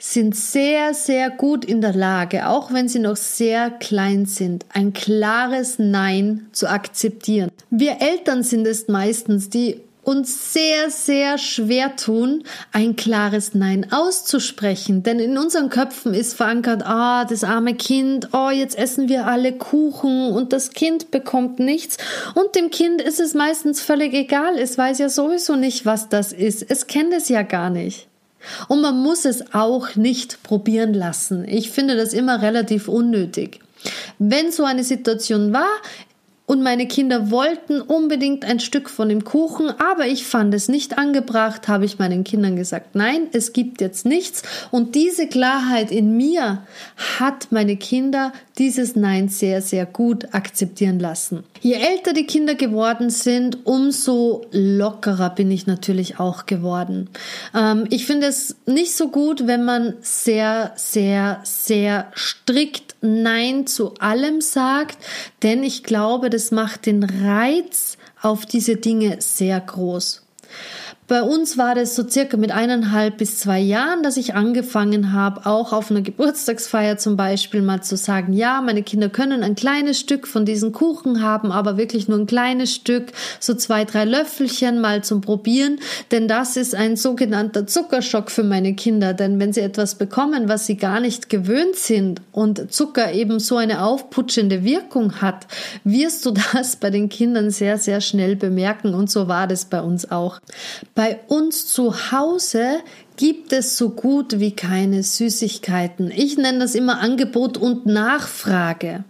sind 0.04 0.36
sehr, 0.36 0.94
sehr 0.94 1.30
gut 1.30 1.64
in 1.64 1.80
der 1.80 1.94
Lage, 1.94 2.50
auch 2.50 2.74
wenn 2.74 2.90
sie 2.90 3.00
noch 3.00 3.16
sehr 3.16 3.72
klein 3.72 4.26
sind, 4.26 4.66
ein 4.74 4.92
klares 4.92 5.80
Nein 5.80 6.48
zu 6.52 6.70
akzeptieren. 6.70 7.50
Wir 7.70 8.02
Eltern 8.02 8.44
sind 8.44 8.68
es 8.68 8.90
meistens, 8.90 9.50
die 9.50 9.80
uns 10.02 10.52
sehr, 10.52 10.90
sehr 10.90 11.38
schwer 11.38 11.96
tun, 11.96 12.44
ein 12.74 12.98
klares 12.98 13.54
Nein 13.54 13.94
auszusprechen. 13.94 15.04
Denn 15.04 15.20
in 15.20 15.38
unseren 15.38 15.70
Köpfen 15.70 16.14
ist 16.14 16.34
verankert, 16.34 16.84
ah, 16.86 17.24
das 17.24 17.46
arme 17.46 17.74
Kind, 17.74 18.28
oh, 18.34 18.50
jetzt 18.50 18.78
essen 18.78 19.08
wir 19.08 19.26
alle 19.26 19.54
Kuchen 19.54 20.34
und 20.34 20.52
das 20.52 20.72
Kind 20.72 21.12
bekommt 21.12 21.60
nichts. 21.60 21.96
Und 22.36 22.56
dem 22.56 22.72
Kind 22.72 23.02
ist 23.02 23.22
es 23.22 23.34
meistens 23.34 23.80
völlig 23.80 24.14
egal. 24.14 24.58
Es 24.58 24.78
weiß 24.78 25.00
ja 25.00 25.08
sowieso 25.08 25.56
nicht, 25.56 25.86
was 25.86 26.10
das 26.10 26.34
ist. 26.34 26.70
Es 26.70 26.88
kennt 26.88 27.14
es 27.14 27.30
ja 27.30 27.44
gar 27.44 27.70
nicht. 27.70 28.10
Und 28.68 28.82
man 28.82 28.98
muss 28.98 29.26
es 29.26 29.54
auch 29.54 29.96
nicht 29.96 30.44
probieren 30.44 30.94
lassen. 30.94 31.48
Ich 31.48 31.72
finde 31.72 31.96
das 31.96 32.14
immer 32.14 32.42
relativ 32.42 32.88
unnötig. 32.88 33.60
Wenn 34.20 34.52
so 34.52 34.64
eine 34.64 34.84
Situation 34.84 35.54
war, 35.54 35.70
und 36.54 36.62
meine 36.62 36.88
Kinder 36.88 37.32
wollten 37.32 37.82
unbedingt 37.82 38.46
ein 38.46 38.60
Stück 38.60 38.88
von 38.88 39.10
dem 39.10 39.24
Kuchen, 39.24 39.72
aber 39.72 40.06
ich 40.06 40.28
fand 40.28 40.54
es 40.54 40.70
nicht 40.70 41.00
angebracht, 41.00 41.68
habe 41.68 41.84
ich 41.84 41.98
meinen 41.98 42.24
Kindern 42.24 42.56
gesagt, 42.56 42.96
nein, 42.96 43.28
es 43.34 43.54
gibt 43.54 43.82
jetzt 43.82 44.06
nichts. 44.06 44.44
Und 44.70 44.94
diese 44.94 45.28
Klarheit 45.28 45.90
in 45.92 46.16
mir 46.16 46.62
hat 47.18 47.48
meine 47.50 47.76
Kinder 47.76 48.32
dieses 48.60 48.96
Nein 48.96 49.30
sehr, 49.30 49.64
sehr 49.64 49.88
gut 49.88 50.34
akzeptieren 50.36 51.00
lassen. 51.00 51.44
Je 51.62 51.74
älter 51.74 52.14
die 52.14 52.28
Kinder 52.28 52.54
geworden 52.54 53.10
sind, 53.10 53.66
umso 53.66 54.46
lockerer 54.52 55.32
bin 55.32 55.50
ich 55.50 55.66
natürlich 55.66 56.20
auch 56.20 56.46
geworden. 56.46 57.10
Ähm, 57.56 57.88
ich 57.90 58.06
finde 58.06 58.28
es 58.28 58.58
nicht 58.68 58.96
so 58.96 59.08
gut, 59.08 59.48
wenn 59.48 59.66
man 59.66 59.96
sehr, 60.02 60.74
sehr, 60.76 61.40
sehr 61.44 62.12
strikt 62.14 62.94
Nein 63.02 63.66
zu 63.66 63.96
allem 63.96 64.40
sagt, 64.40 64.98
denn 65.42 65.64
ich 65.64 65.84
glaube, 65.84 66.30
das 66.30 66.43
macht 66.52 66.86
den 66.86 67.04
Reiz 67.04 67.98
auf 68.22 68.46
diese 68.46 68.76
Dinge 68.76 69.18
sehr 69.22 69.60
groß. 69.60 70.23
Bei 71.14 71.22
uns 71.22 71.60
war 71.60 71.76
das 71.76 71.96
so 71.96 72.10
circa 72.10 72.38
mit 72.38 72.50
eineinhalb 72.50 73.20
bis 73.20 73.38
zwei 73.38 73.60
Jahren, 73.60 74.02
dass 74.02 74.18
ich 74.18 74.34
angefangen 74.34 75.14
habe, 75.14 75.46
auch 75.46 75.72
auf 75.72 75.92
einer 75.92 76.02
Geburtstagsfeier 76.02 76.98
zum 76.98 77.18
Beispiel 77.18 77.62
mal 77.62 77.84
zu 77.84 77.98
sagen, 77.98 78.34
ja, 78.34 78.62
meine 78.62 78.82
Kinder 78.82 79.10
können 79.10 79.44
ein 79.44 79.54
kleines 79.54 80.00
Stück 80.00 80.28
von 80.28 80.44
diesen 80.44 80.72
Kuchen 80.72 81.22
haben, 81.22 81.52
aber 81.52 81.78
wirklich 81.78 82.08
nur 82.08 82.18
ein 82.18 82.26
kleines 82.26 82.74
Stück, 82.74 83.12
so 83.40 83.54
zwei, 83.54 83.86
drei 83.86 84.06
Löffelchen 84.06 84.82
mal 84.82 85.04
zum 85.04 85.22
Probieren, 85.22 85.78
denn 86.10 86.28
das 86.28 86.58
ist 86.58 86.74
ein 86.74 86.96
sogenannter 86.96 87.68
Zuckerschock 87.68 88.32
für 88.32 88.44
meine 88.44 88.74
Kinder, 88.74 89.14
denn 89.14 89.40
wenn 89.40 89.54
sie 89.54 89.62
etwas 89.62 89.94
bekommen, 89.94 90.50
was 90.50 90.66
sie 90.66 90.78
gar 90.78 91.00
nicht 91.00 91.30
gewöhnt 91.30 91.76
sind 91.76 92.24
und 92.32 92.74
Zucker 92.74 93.14
eben 93.14 93.40
so 93.40 93.58
eine 93.58 93.84
aufputschende 93.86 94.64
Wirkung 94.64 95.22
hat, 95.22 95.46
wirst 95.84 96.26
du 96.26 96.32
das 96.54 96.76
bei 96.78 96.90
den 96.90 97.10
Kindern 97.10 97.52
sehr, 97.52 97.78
sehr 97.78 98.02
schnell 98.02 98.36
bemerken. 98.36 98.96
Und 98.96 99.12
so 99.12 99.28
war 99.28 99.46
das 99.46 99.66
bei 99.66 99.80
uns 99.80 100.10
auch. 100.10 100.40
Bei 100.96 101.03
uns 101.28 101.68
zu 101.68 102.12
Hause 102.12 102.80
gibt 103.18 103.54
es 103.54 103.78
so 103.78 103.90
gut 103.90 104.40
wie 104.40 104.52
keine 104.52 105.04
Süßigkeiten. 105.04 106.12
Ich 106.12 106.38
nenne 106.38 106.60
das 106.60 106.76
immer 106.76 107.00
Angebot 107.00 107.58
und 107.58 107.86
Nachfrage. 107.86 109.04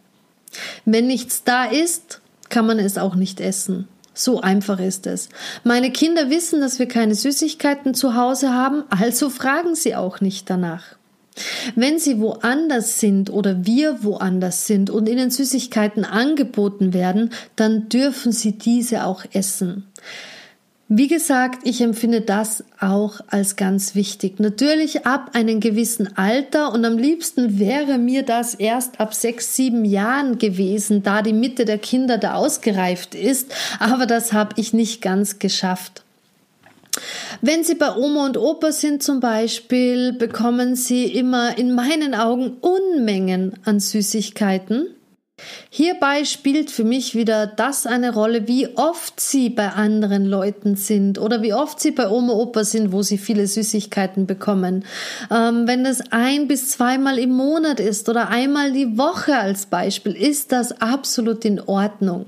Wenn 0.86 1.08
nichts 1.08 1.44
da 1.44 1.66
ist, 1.66 2.22
kann 2.50 2.68
man 2.68 2.80
es 2.80 2.98
auch 2.98 3.16
nicht 3.16 3.40
essen. 3.40 3.88
So 4.14 4.42
einfach 4.42 4.80
ist 4.80 5.08
es. 5.08 5.30
Meine 5.64 5.92
Kinder 5.92 6.30
wissen, 6.30 6.62
dass 6.62 6.78
wir 6.78 6.88
keine 6.88 7.16
Süßigkeiten 7.16 7.96
zu 7.96 8.16
Hause 8.16 8.54
haben, 8.54 8.84
also 8.90 9.30
fragen 9.30 9.74
sie 9.76 9.96
auch 9.96 10.22
nicht 10.22 10.50
danach. 10.50 10.84
Wenn 11.76 11.98
sie 11.98 12.20
woanders 12.20 13.00
sind 13.00 13.32
oder 13.32 13.66
wir 13.66 14.04
woanders 14.04 14.68
sind 14.68 14.92
und 14.92 15.10
ihnen 15.10 15.32
Süßigkeiten 15.32 16.06
angeboten 16.06 16.94
werden, 16.94 17.32
dann 17.56 17.90
dürfen 17.90 18.32
sie 18.32 18.52
diese 18.52 19.06
auch 19.06 19.26
essen. 19.34 19.88
Wie 20.96 21.08
gesagt, 21.08 21.62
ich 21.68 21.82
empfinde 21.82 22.22
das 22.22 22.64
auch 22.80 23.20
als 23.26 23.56
ganz 23.56 23.96
wichtig. 23.96 24.40
Natürlich 24.40 25.08
ab 25.08 25.32
einem 25.34 25.60
gewissen 25.60 26.16
Alter 26.18 26.72
und 26.72 26.86
am 26.86 27.00
liebsten 27.00 27.58
wäre 27.58 27.98
mir 27.98 28.22
das 28.22 28.54
erst 28.54 29.00
ab 29.00 29.16
sechs, 29.16 29.56
sieben 29.56 29.86
Jahren 29.86 30.38
gewesen, 30.38 31.02
da 31.02 31.24
die 31.24 31.34
Mitte 31.34 31.66
der 31.66 31.80
Kinder 31.80 32.20
da 32.20 32.36
ausgereift 32.36 33.16
ist, 33.16 33.52
aber 33.80 34.06
das 34.06 34.34
habe 34.34 34.54
ich 34.58 34.72
nicht 34.72 35.02
ganz 35.02 35.40
geschafft. 35.40 36.04
Wenn 37.42 37.64
Sie 37.64 37.74
bei 37.74 37.96
Oma 37.96 38.28
und 38.28 38.38
Opa 38.38 38.72
sind 38.72 39.02
zum 39.02 39.20
Beispiel, 39.20 40.14
bekommen 40.14 40.76
Sie 40.76 41.06
immer 41.06 41.58
in 41.58 41.74
meinen 41.74 42.14
Augen 42.14 42.58
Unmengen 42.62 43.54
an 43.66 43.80
Süßigkeiten. 43.80 44.90
Hierbei 45.70 46.26
spielt 46.26 46.72
für 46.72 46.84
mich 46.84 47.16
wieder 47.16 47.48
das 47.48 47.86
eine 47.86 48.14
Rolle, 48.14 48.48
wie 48.48 48.76
oft 48.76 49.20
sie 49.20 49.50
bei 49.50 49.70
anderen 49.70 50.26
Leuten 50.26 50.76
sind 50.76 51.18
oder 51.18 51.42
wie 51.42 51.54
oft 51.54 51.80
sie 51.80 51.92
bei 51.92 52.10
Oma 52.10 52.34
Opa 52.34 52.64
sind, 52.64 52.92
wo 52.92 53.02
sie 53.02 53.18
viele 53.18 53.48
Süßigkeiten 53.48 54.28
bekommen. 54.28 54.86
Ähm, 55.32 55.68
wenn 55.68 55.84
das 55.84 56.02
ein 56.12 56.48
bis 56.48 56.70
zweimal 56.70 57.20
im 57.20 57.32
Monat 57.32 57.80
ist 57.80 58.10
oder 58.10 58.30
einmal 58.30 58.72
die 58.72 58.98
Woche 58.98 59.38
als 59.38 59.66
Beispiel, 59.66 60.14
ist 60.14 60.52
das 60.52 60.82
absolut 60.82 61.46
in 61.46 61.60
Ordnung. 61.60 62.26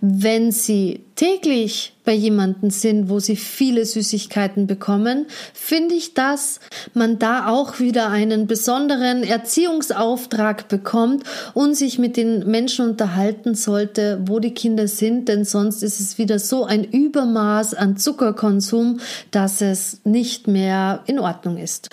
Wenn 0.00 0.52
sie 0.52 1.04
täglich 1.14 1.94
bei 2.04 2.12
jemanden 2.12 2.70
sind, 2.70 3.08
wo 3.08 3.20
sie 3.20 3.36
viele 3.36 3.84
Süßigkeiten 3.84 4.66
bekommen, 4.66 5.26
finde 5.54 5.94
ich, 5.94 6.14
dass 6.14 6.58
man 6.94 7.18
da 7.18 7.48
auch 7.48 7.78
wieder 7.78 8.08
einen 8.08 8.46
besonderen 8.46 9.22
Erziehungsauftrag 9.22 10.68
bekommt 10.68 11.24
und 11.54 11.74
sich 11.74 11.98
mit 11.98 12.16
den 12.16 12.50
Menschen 12.50 12.88
unterhalten 12.88 13.54
sollte, 13.54 14.20
wo 14.26 14.40
die 14.40 14.54
Kinder 14.54 14.88
sind, 14.88 15.28
denn 15.28 15.44
sonst 15.44 15.82
ist 15.82 16.00
es 16.00 16.18
wieder 16.18 16.38
so 16.38 16.64
ein 16.64 16.84
Übermaß 16.84 17.74
an 17.74 17.96
Zuckerkonsum, 17.96 18.98
dass 19.30 19.60
es 19.60 20.00
nicht 20.04 20.48
mehr 20.48 21.04
in 21.06 21.18
Ordnung 21.18 21.56
ist. 21.56 21.90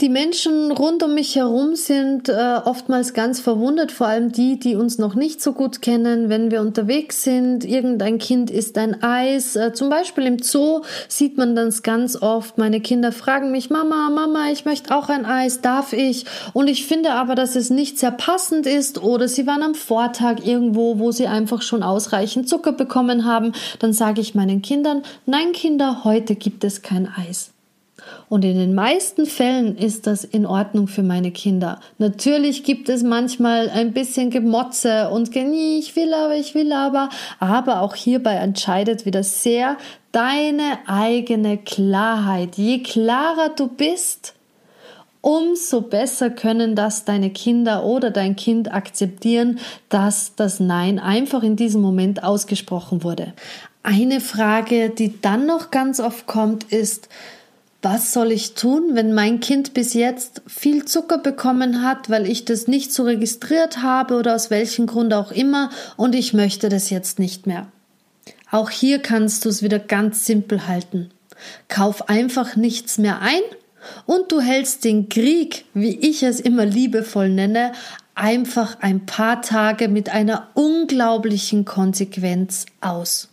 Die 0.00 0.08
Menschen 0.08 0.72
rund 0.72 1.04
um 1.04 1.14
mich 1.14 1.36
herum 1.36 1.76
sind 1.76 2.28
äh, 2.28 2.58
oftmals 2.64 3.14
ganz 3.14 3.38
verwundert, 3.38 3.92
vor 3.92 4.08
allem 4.08 4.32
die, 4.32 4.58
die 4.58 4.74
uns 4.74 4.98
noch 4.98 5.14
nicht 5.14 5.40
so 5.40 5.52
gut 5.52 5.82
kennen, 5.82 6.28
wenn 6.28 6.50
wir 6.50 6.62
unterwegs 6.62 7.22
sind. 7.22 7.64
Irgendein 7.64 8.18
Kind 8.18 8.50
isst 8.50 8.76
ein 8.76 9.04
Eis. 9.04 9.54
Äh, 9.54 9.72
zum 9.72 9.90
Beispiel 9.90 10.26
im 10.26 10.40
Zoo 10.40 10.82
sieht 11.06 11.38
man 11.38 11.54
das 11.54 11.84
ganz 11.84 12.20
oft. 12.20 12.58
Meine 12.58 12.80
Kinder 12.80 13.12
fragen 13.12 13.52
mich, 13.52 13.70
Mama, 13.70 14.10
Mama, 14.10 14.50
ich 14.50 14.64
möchte 14.64 14.92
auch 14.96 15.08
ein 15.08 15.24
Eis, 15.24 15.60
darf 15.60 15.92
ich? 15.92 16.26
Und 16.54 16.66
ich 16.66 16.88
finde 16.88 17.12
aber, 17.12 17.36
dass 17.36 17.54
es 17.54 17.70
nicht 17.70 17.96
sehr 17.96 18.10
passend 18.10 18.66
ist 18.66 19.00
oder 19.00 19.28
sie 19.28 19.46
waren 19.46 19.62
am 19.62 19.76
Vortag 19.76 20.44
irgendwo, 20.44 20.98
wo 20.98 21.12
sie 21.12 21.28
einfach 21.28 21.62
schon 21.62 21.84
ausreichend 21.84 22.48
Zucker 22.48 22.72
bekommen 22.72 23.26
haben. 23.26 23.52
Dann 23.78 23.92
sage 23.92 24.20
ich 24.20 24.34
meinen 24.34 24.60
Kindern, 24.60 25.04
nein 25.24 25.52
Kinder, 25.52 26.02
heute 26.02 26.34
gibt 26.34 26.64
es 26.64 26.82
kein 26.82 27.08
Eis. 27.08 27.53
Und 28.28 28.44
in 28.44 28.56
den 28.56 28.74
meisten 28.74 29.26
Fällen 29.26 29.76
ist 29.76 30.06
das 30.06 30.24
in 30.24 30.46
Ordnung 30.46 30.88
für 30.88 31.02
meine 31.02 31.30
Kinder. 31.30 31.80
Natürlich 31.98 32.64
gibt 32.64 32.88
es 32.88 33.02
manchmal 33.02 33.68
ein 33.68 33.92
bisschen 33.92 34.30
Gemotze 34.30 35.10
und 35.10 35.32
Genie, 35.32 35.78
ich 35.78 35.94
will 35.96 36.12
aber, 36.12 36.34
ich 36.34 36.54
will 36.54 36.72
aber. 36.72 37.08
Aber 37.38 37.80
auch 37.80 37.94
hierbei 37.94 38.34
entscheidet 38.34 39.06
wieder 39.06 39.22
sehr 39.22 39.76
deine 40.12 40.78
eigene 40.86 41.58
Klarheit. 41.58 42.56
Je 42.56 42.82
klarer 42.82 43.50
du 43.50 43.68
bist, 43.68 44.34
umso 45.20 45.80
besser 45.80 46.30
können 46.30 46.76
das 46.76 47.04
deine 47.04 47.30
Kinder 47.30 47.84
oder 47.84 48.10
dein 48.10 48.36
Kind 48.36 48.72
akzeptieren, 48.72 49.58
dass 49.88 50.34
das 50.36 50.60
Nein 50.60 50.98
einfach 50.98 51.42
in 51.42 51.56
diesem 51.56 51.80
Moment 51.80 52.22
ausgesprochen 52.22 53.02
wurde. 53.02 53.32
Eine 53.82 54.20
Frage, 54.20 54.90
die 54.90 55.20
dann 55.20 55.46
noch 55.46 55.70
ganz 55.70 55.98
oft 55.98 56.26
kommt, 56.26 56.64
ist, 56.64 57.08
was 57.84 58.14
soll 58.14 58.32
ich 58.32 58.54
tun, 58.54 58.94
wenn 58.94 59.12
mein 59.12 59.40
Kind 59.40 59.74
bis 59.74 59.92
jetzt 59.92 60.40
viel 60.46 60.86
Zucker 60.86 61.18
bekommen 61.18 61.82
hat, 61.82 62.08
weil 62.08 62.26
ich 62.26 62.46
das 62.46 62.66
nicht 62.66 62.92
so 62.92 63.02
registriert 63.02 63.82
habe 63.82 64.16
oder 64.16 64.34
aus 64.34 64.50
welchem 64.50 64.86
Grund 64.86 65.12
auch 65.12 65.30
immer 65.30 65.68
und 65.98 66.14
ich 66.14 66.32
möchte 66.32 66.70
das 66.70 66.88
jetzt 66.88 67.18
nicht 67.18 67.46
mehr. 67.46 67.66
Auch 68.50 68.70
hier 68.70 69.00
kannst 69.00 69.44
du 69.44 69.50
es 69.50 69.62
wieder 69.62 69.78
ganz 69.78 70.24
simpel 70.24 70.66
halten. 70.66 71.10
Kauf 71.68 72.08
einfach 72.08 72.56
nichts 72.56 72.96
mehr 72.96 73.20
ein 73.20 73.42
und 74.06 74.32
du 74.32 74.40
hältst 74.40 74.84
den 74.84 75.10
Krieg, 75.10 75.66
wie 75.74 75.98
ich 75.98 76.22
es 76.22 76.40
immer 76.40 76.64
liebevoll 76.64 77.28
nenne, 77.28 77.72
einfach 78.14 78.78
ein 78.80 79.04
paar 79.04 79.42
Tage 79.42 79.88
mit 79.88 80.08
einer 80.08 80.48
unglaublichen 80.54 81.66
Konsequenz 81.66 82.64
aus. 82.80 83.28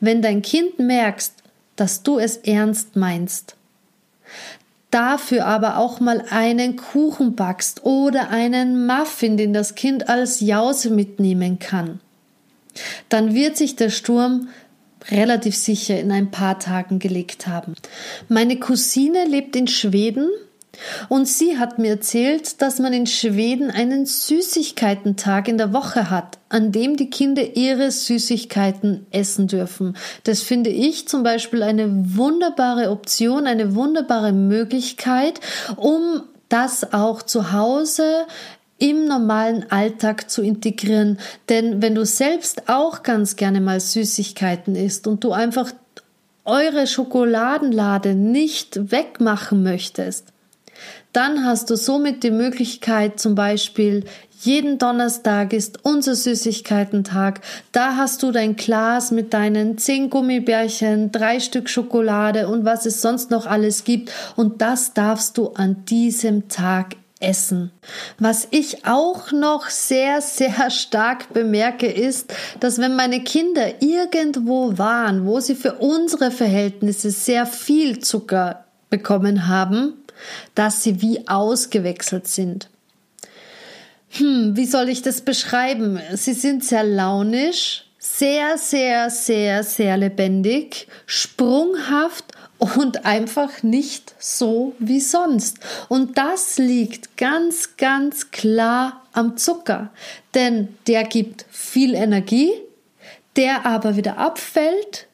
Wenn 0.00 0.20
dein 0.20 0.42
Kind 0.42 0.78
merkst, 0.78 1.32
dass 1.76 2.02
du 2.02 2.18
es 2.18 2.36
ernst 2.36 2.96
meinst, 2.96 3.54
dafür 4.90 5.46
aber 5.46 5.76
auch 5.76 6.00
mal 6.00 6.24
einen 6.30 6.76
Kuchen 6.76 7.34
backst 7.34 7.84
oder 7.84 8.30
einen 8.30 8.86
Muffin, 8.86 9.36
den 9.36 9.52
das 9.52 9.74
Kind 9.74 10.08
als 10.08 10.40
Jause 10.40 10.90
mitnehmen 10.90 11.58
kann, 11.58 12.00
dann 13.08 13.34
wird 13.34 13.56
sich 13.56 13.76
der 13.76 13.90
Sturm 13.90 14.48
relativ 15.10 15.56
sicher 15.56 15.98
in 15.98 16.10
ein 16.10 16.30
paar 16.30 16.58
Tagen 16.58 16.98
gelegt 16.98 17.46
haben. 17.46 17.74
Meine 18.28 18.58
Cousine 18.58 19.24
lebt 19.26 19.56
in 19.56 19.68
Schweden 19.68 20.28
und 21.08 21.26
sie 21.26 21.58
hat 21.58 21.78
mir 21.78 21.90
erzählt, 21.90 22.60
dass 22.62 22.78
man 22.78 22.92
in 22.92 23.06
Schweden 23.06 23.70
einen 23.70 24.06
Süßigkeitentag 24.06 25.48
in 25.48 25.58
der 25.58 25.72
Woche 25.72 26.10
hat, 26.10 26.38
an 26.48 26.72
dem 26.72 26.96
die 26.96 27.10
Kinder 27.10 27.56
ihre 27.56 27.90
Süßigkeiten 27.90 29.06
essen 29.10 29.48
dürfen. 29.48 29.96
Das 30.24 30.42
finde 30.42 30.70
ich 30.70 31.08
zum 31.08 31.22
Beispiel 31.22 31.62
eine 31.62 32.16
wunderbare 32.16 32.90
Option, 32.90 33.46
eine 33.46 33.74
wunderbare 33.74 34.32
Möglichkeit, 34.32 35.40
um 35.76 36.22
das 36.48 36.92
auch 36.92 37.22
zu 37.22 37.52
Hause 37.52 38.26
im 38.78 39.06
normalen 39.06 39.70
Alltag 39.70 40.30
zu 40.30 40.42
integrieren. 40.42 41.18
Denn 41.48 41.82
wenn 41.82 41.94
du 41.94 42.04
selbst 42.04 42.68
auch 42.68 43.02
ganz 43.02 43.36
gerne 43.36 43.60
mal 43.60 43.80
Süßigkeiten 43.80 44.76
isst 44.76 45.06
und 45.06 45.24
du 45.24 45.32
einfach 45.32 45.72
eure 46.44 46.86
Schokoladenlade 46.86 48.14
nicht 48.14 48.90
wegmachen 48.90 49.62
möchtest, 49.62 50.32
dann 51.12 51.44
hast 51.44 51.70
du 51.70 51.76
somit 51.76 52.22
die 52.22 52.30
Möglichkeit, 52.30 53.18
zum 53.18 53.34
Beispiel 53.34 54.04
jeden 54.40 54.78
Donnerstag 54.78 55.52
ist 55.52 55.84
unser 55.84 56.14
Süßigkeitentag. 56.14 57.40
Da 57.72 57.96
hast 57.96 58.22
du 58.22 58.30
dein 58.30 58.54
Glas 58.54 59.10
mit 59.10 59.34
deinen 59.34 59.78
zehn 59.78 60.10
Gummibärchen, 60.10 61.10
drei 61.10 61.40
Stück 61.40 61.68
Schokolade 61.68 62.46
und 62.46 62.64
was 62.64 62.86
es 62.86 63.02
sonst 63.02 63.32
noch 63.32 63.46
alles 63.46 63.82
gibt. 63.82 64.12
Und 64.36 64.62
das 64.62 64.94
darfst 64.94 65.38
du 65.38 65.48
an 65.54 65.84
diesem 65.86 66.48
Tag 66.48 66.94
essen. 67.20 67.72
Was 68.20 68.46
ich 68.52 68.86
auch 68.86 69.32
noch 69.32 69.68
sehr, 69.70 70.20
sehr 70.20 70.70
stark 70.70 71.32
bemerke, 71.32 71.88
ist, 71.88 72.32
dass 72.60 72.78
wenn 72.78 72.94
meine 72.94 73.24
Kinder 73.24 73.82
irgendwo 73.82 74.78
waren, 74.78 75.26
wo 75.26 75.40
sie 75.40 75.56
für 75.56 75.74
unsere 75.74 76.30
Verhältnisse 76.30 77.10
sehr 77.10 77.44
viel 77.44 77.98
Zucker 77.98 78.64
bekommen 78.88 79.48
haben, 79.48 79.94
dass 80.54 80.82
sie 80.82 81.00
wie 81.02 81.28
ausgewechselt 81.28 82.26
sind. 82.26 82.68
Hm, 84.10 84.56
wie 84.56 84.66
soll 84.66 84.88
ich 84.88 85.02
das 85.02 85.20
beschreiben? 85.20 86.00
Sie 86.14 86.32
sind 86.32 86.64
sehr 86.64 86.84
launisch, 86.84 87.84
sehr, 87.98 88.56
sehr, 88.56 89.10
sehr, 89.10 89.62
sehr 89.62 89.96
lebendig, 89.96 90.88
sprunghaft 91.06 92.24
und 92.58 93.04
einfach 93.04 93.62
nicht 93.62 94.14
so 94.18 94.74
wie 94.78 95.00
sonst. 95.00 95.58
Und 95.88 96.18
das 96.18 96.58
liegt 96.58 97.16
ganz, 97.16 97.76
ganz 97.76 98.30
klar 98.30 99.02
am 99.12 99.36
Zucker, 99.36 99.90
denn 100.34 100.76
der 100.86 101.04
gibt 101.04 101.44
viel 101.50 101.94
Energie, 101.94 102.52
der 103.36 103.66
aber 103.66 103.96
wieder 103.96 104.18
abfällt. 104.18 105.06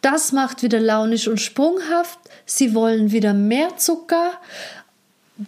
Das 0.00 0.32
macht 0.32 0.62
wieder 0.62 0.80
launisch 0.80 1.28
und 1.28 1.40
sprunghaft 1.40 2.18
sie 2.44 2.74
wollen 2.74 3.12
wieder 3.12 3.34
mehr 3.34 3.76
Zucker. 3.76 4.32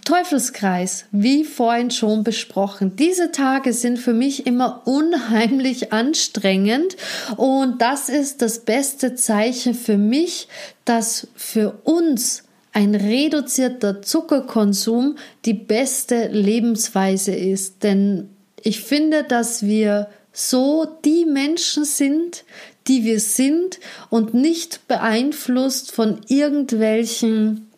Teufelskreis, 0.05 1.05
wie 1.13 1.45
vorhin 1.45 1.91
schon 1.91 2.25
besprochen. 2.25 2.97
Diese 2.97 3.31
Tage 3.31 3.73
sind 3.73 3.99
für 3.99 4.15
mich 4.15 4.47
immer 4.47 4.83
unheimlich 4.87 5.93
anstrengend 5.93 6.97
und 7.37 7.81
das 7.81 8.09
ist 8.09 8.43
das 8.43 8.61
beste 8.61 9.15
Zeichen 9.15 9.75
für 9.75 9.99
mich, 9.99 10.49
dass 10.85 11.29
für 11.37 11.79
uns 11.85 12.45
ein 12.73 12.95
reduzierter 12.95 14.03
Zuckerkonsum 14.03 15.17
die 15.45 15.55
beste 15.55 16.27
Lebensweise 16.29 17.33
ist. 17.33 17.85
Denn 17.85 18.31
ich 18.63 18.81
finde, 18.81 19.23
dass 19.23 19.65
wir 19.65 20.09
so 20.35 20.85
die 21.05 21.25
Menschen 21.25 21.85
sind, 21.85 22.45
die 22.87 23.05
wir 23.05 23.21
sind 23.21 23.81
und 24.11 24.35
nicht 24.35 24.87
beeinflusst 24.89 25.93
von 25.93 26.21
irgendwelchen 26.29 27.71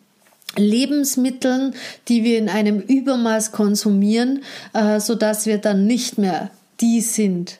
Lebensmitteln, 0.57 1.75
die 2.07 2.23
wir 2.23 2.39
in 2.39 2.49
einem 2.49 2.79
Übermaß 2.79 3.51
konsumieren, 3.51 4.43
äh, 4.73 4.99
so 4.99 5.15
dass 5.15 5.45
wir 5.45 5.59
dann 5.59 5.85
nicht 5.85 6.17
mehr 6.17 6.49
die 6.81 7.01
sind, 7.01 7.59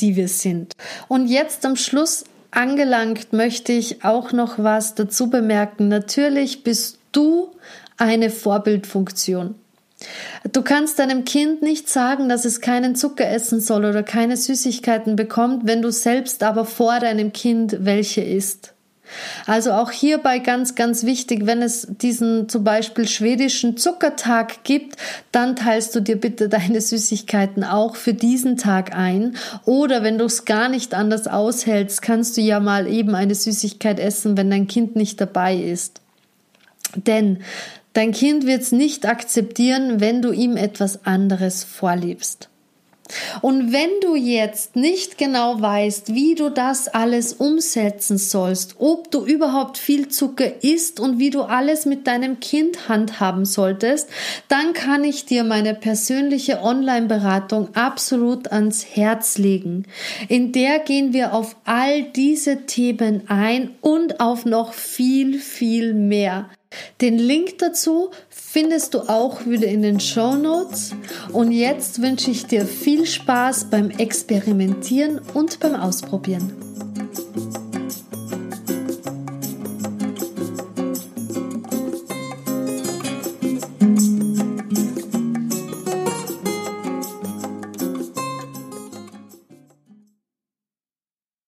die 0.00 0.16
wir 0.16 0.28
sind. 0.28 0.74
Und 1.08 1.28
jetzt 1.28 1.64
am 1.64 1.76
Schluss 1.76 2.24
angelangt 2.50 3.32
möchte 3.32 3.72
ich 3.72 4.04
auch 4.04 4.32
noch 4.32 4.58
was 4.58 4.96
dazu 4.96 5.30
bemerken. 5.30 5.88
Natürlich 5.88 6.64
bist 6.64 6.98
du 7.12 7.52
eine 7.96 8.30
Vorbildfunktion. 8.30 9.54
Du 10.52 10.62
kannst 10.62 10.98
deinem 10.98 11.24
Kind 11.24 11.62
nicht 11.62 11.88
sagen, 11.88 12.28
dass 12.28 12.44
es 12.44 12.60
keinen 12.60 12.94
Zucker 12.94 13.28
essen 13.28 13.60
soll 13.60 13.84
oder 13.84 14.02
keine 14.02 14.36
Süßigkeiten 14.36 15.16
bekommt, 15.16 15.66
wenn 15.66 15.82
du 15.82 15.90
selbst 15.90 16.42
aber 16.42 16.64
vor 16.64 17.00
deinem 17.00 17.32
Kind 17.32 17.76
welche 17.80 18.22
isst. 18.22 18.74
Also 19.46 19.72
auch 19.72 19.90
hierbei 19.90 20.38
ganz, 20.38 20.74
ganz 20.74 21.04
wichtig, 21.04 21.46
wenn 21.46 21.62
es 21.62 21.86
diesen 21.88 22.48
zum 22.48 22.64
Beispiel 22.64 23.06
schwedischen 23.06 23.76
Zuckertag 23.76 24.64
gibt, 24.64 24.96
dann 25.30 25.56
teilst 25.56 25.94
du 25.94 26.00
dir 26.00 26.16
bitte 26.16 26.48
deine 26.48 26.80
Süßigkeiten 26.80 27.64
auch 27.64 27.96
für 27.96 28.14
diesen 28.14 28.56
Tag 28.56 28.96
ein. 28.96 29.36
Oder 29.64 30.02
wenn 30.02 30.18
du 30.18 30.24
es 30.24 30.44
gar 30.44 30.68
nicht 30.68 30.94
anders 30.94 31.26
aushältst, 31.26 32.02
kannst 32.02 32.36
du 32.36 32.40
ja 32.40 32.60
mal 32.60 32.88
eben 32.88 33.14
eine 33.14 33.34
Süßigkeit 33.34 34.00
essen, 34.00 34.36
wenn 34.36 34.50
dein 34.50 34.66
Kind 34.66 34.96
nicht 34.96 35.20
dabei 35.20 35.56
ist. 35.56 36.00
Denn 36.96 37.40
Dein 37.94 38.10
Kind 38.10 38.44
wird 38.44 38.62
es 38.62 38.72
nicht 38.72 39.06
akzeptieren, 39.06 40.00
wenn 40.00 40.20
du 40.20 40.32
ihm 40.32 40.56
etwas 40.56 41.06
anderes 41.06 41.62
vorliebst. 41.62 42.50
Und 43.42 43.72
wenn 43.72 43.90
du 44.00 44.14
jetzt 44.14 44.76
nicht 44.76 45.18
genau 45.18 45.60
weißt, 45.60 46.14
wie 46.14 46.34
du 46.34 46.48
das 46.48 46.88
alles 46.88 47.34
umsetzen 47.34 48.16
sollst, 48.16 48.76
ob 48.78 49.10
du 49.10 49.24
überhaupt 49.26 49.76
viel 49.76 50.08
Zucker 50.08 50.62
isst 50.62 51.00
und 51.00 51.18
wie 51.18 51.30
du 51.30 51.42
alles 51.42 51.84
mit 51.84 52.06
deinem 52.06 52.40
Kind 52.40 52.88
handhaben 52.88 53.44
solltest, 53.44 54.08
dann 54.48 54.72
kann 54.72 55.04
ich 55.04 55.26
dir 55.26 55.44
meine 55.44 55.74
persönliche 55.74 56.62
Online-Beratung 56.62 57.74
absolut 57.74 58.50
ans 58.50 58.86
Herz 58.94 59.36
legen. 59.36 59.84
In 60.28 60.52
der 60.52 60.78
gehen 60.78 61.12
wir 61.12 61.34
auf 61.34 61.56
all 61.64 62.04
diese 62.04 62.64
Themen 62.64 63.24
ein 63.28 63.70
und 63.82 64.20
auf 64.20 64.46
noch 64.46 64.72
viel, 64.72 65.38
viel 65.38 65.92
mehr. 65.92 66.48
Den 67.00 67.18
Link 67.18 67.58
dazu 67.58 68.10
findest 68.54 68.94
du 68.94 69.00
auch 69.00 69.46
wieder 69.46 69.66
in 69.66 69.82
den 69.82 69.98
Show 69.98 70.36
Notes. 70.36 70.94
Und 71.32 71.50
jetzt 71.50 72.00
wünsche 72.00 72.30
ich 72.30 72.46
dir 72.46 72.64
viel 72.64 73.04
Spaß 73.04 73.64
beim 73.64 73.90
Experimentieren 73.90 75.20
und 75.34 75.58
beim 75.58 75.74
Ausprobieren. 75.74 76.52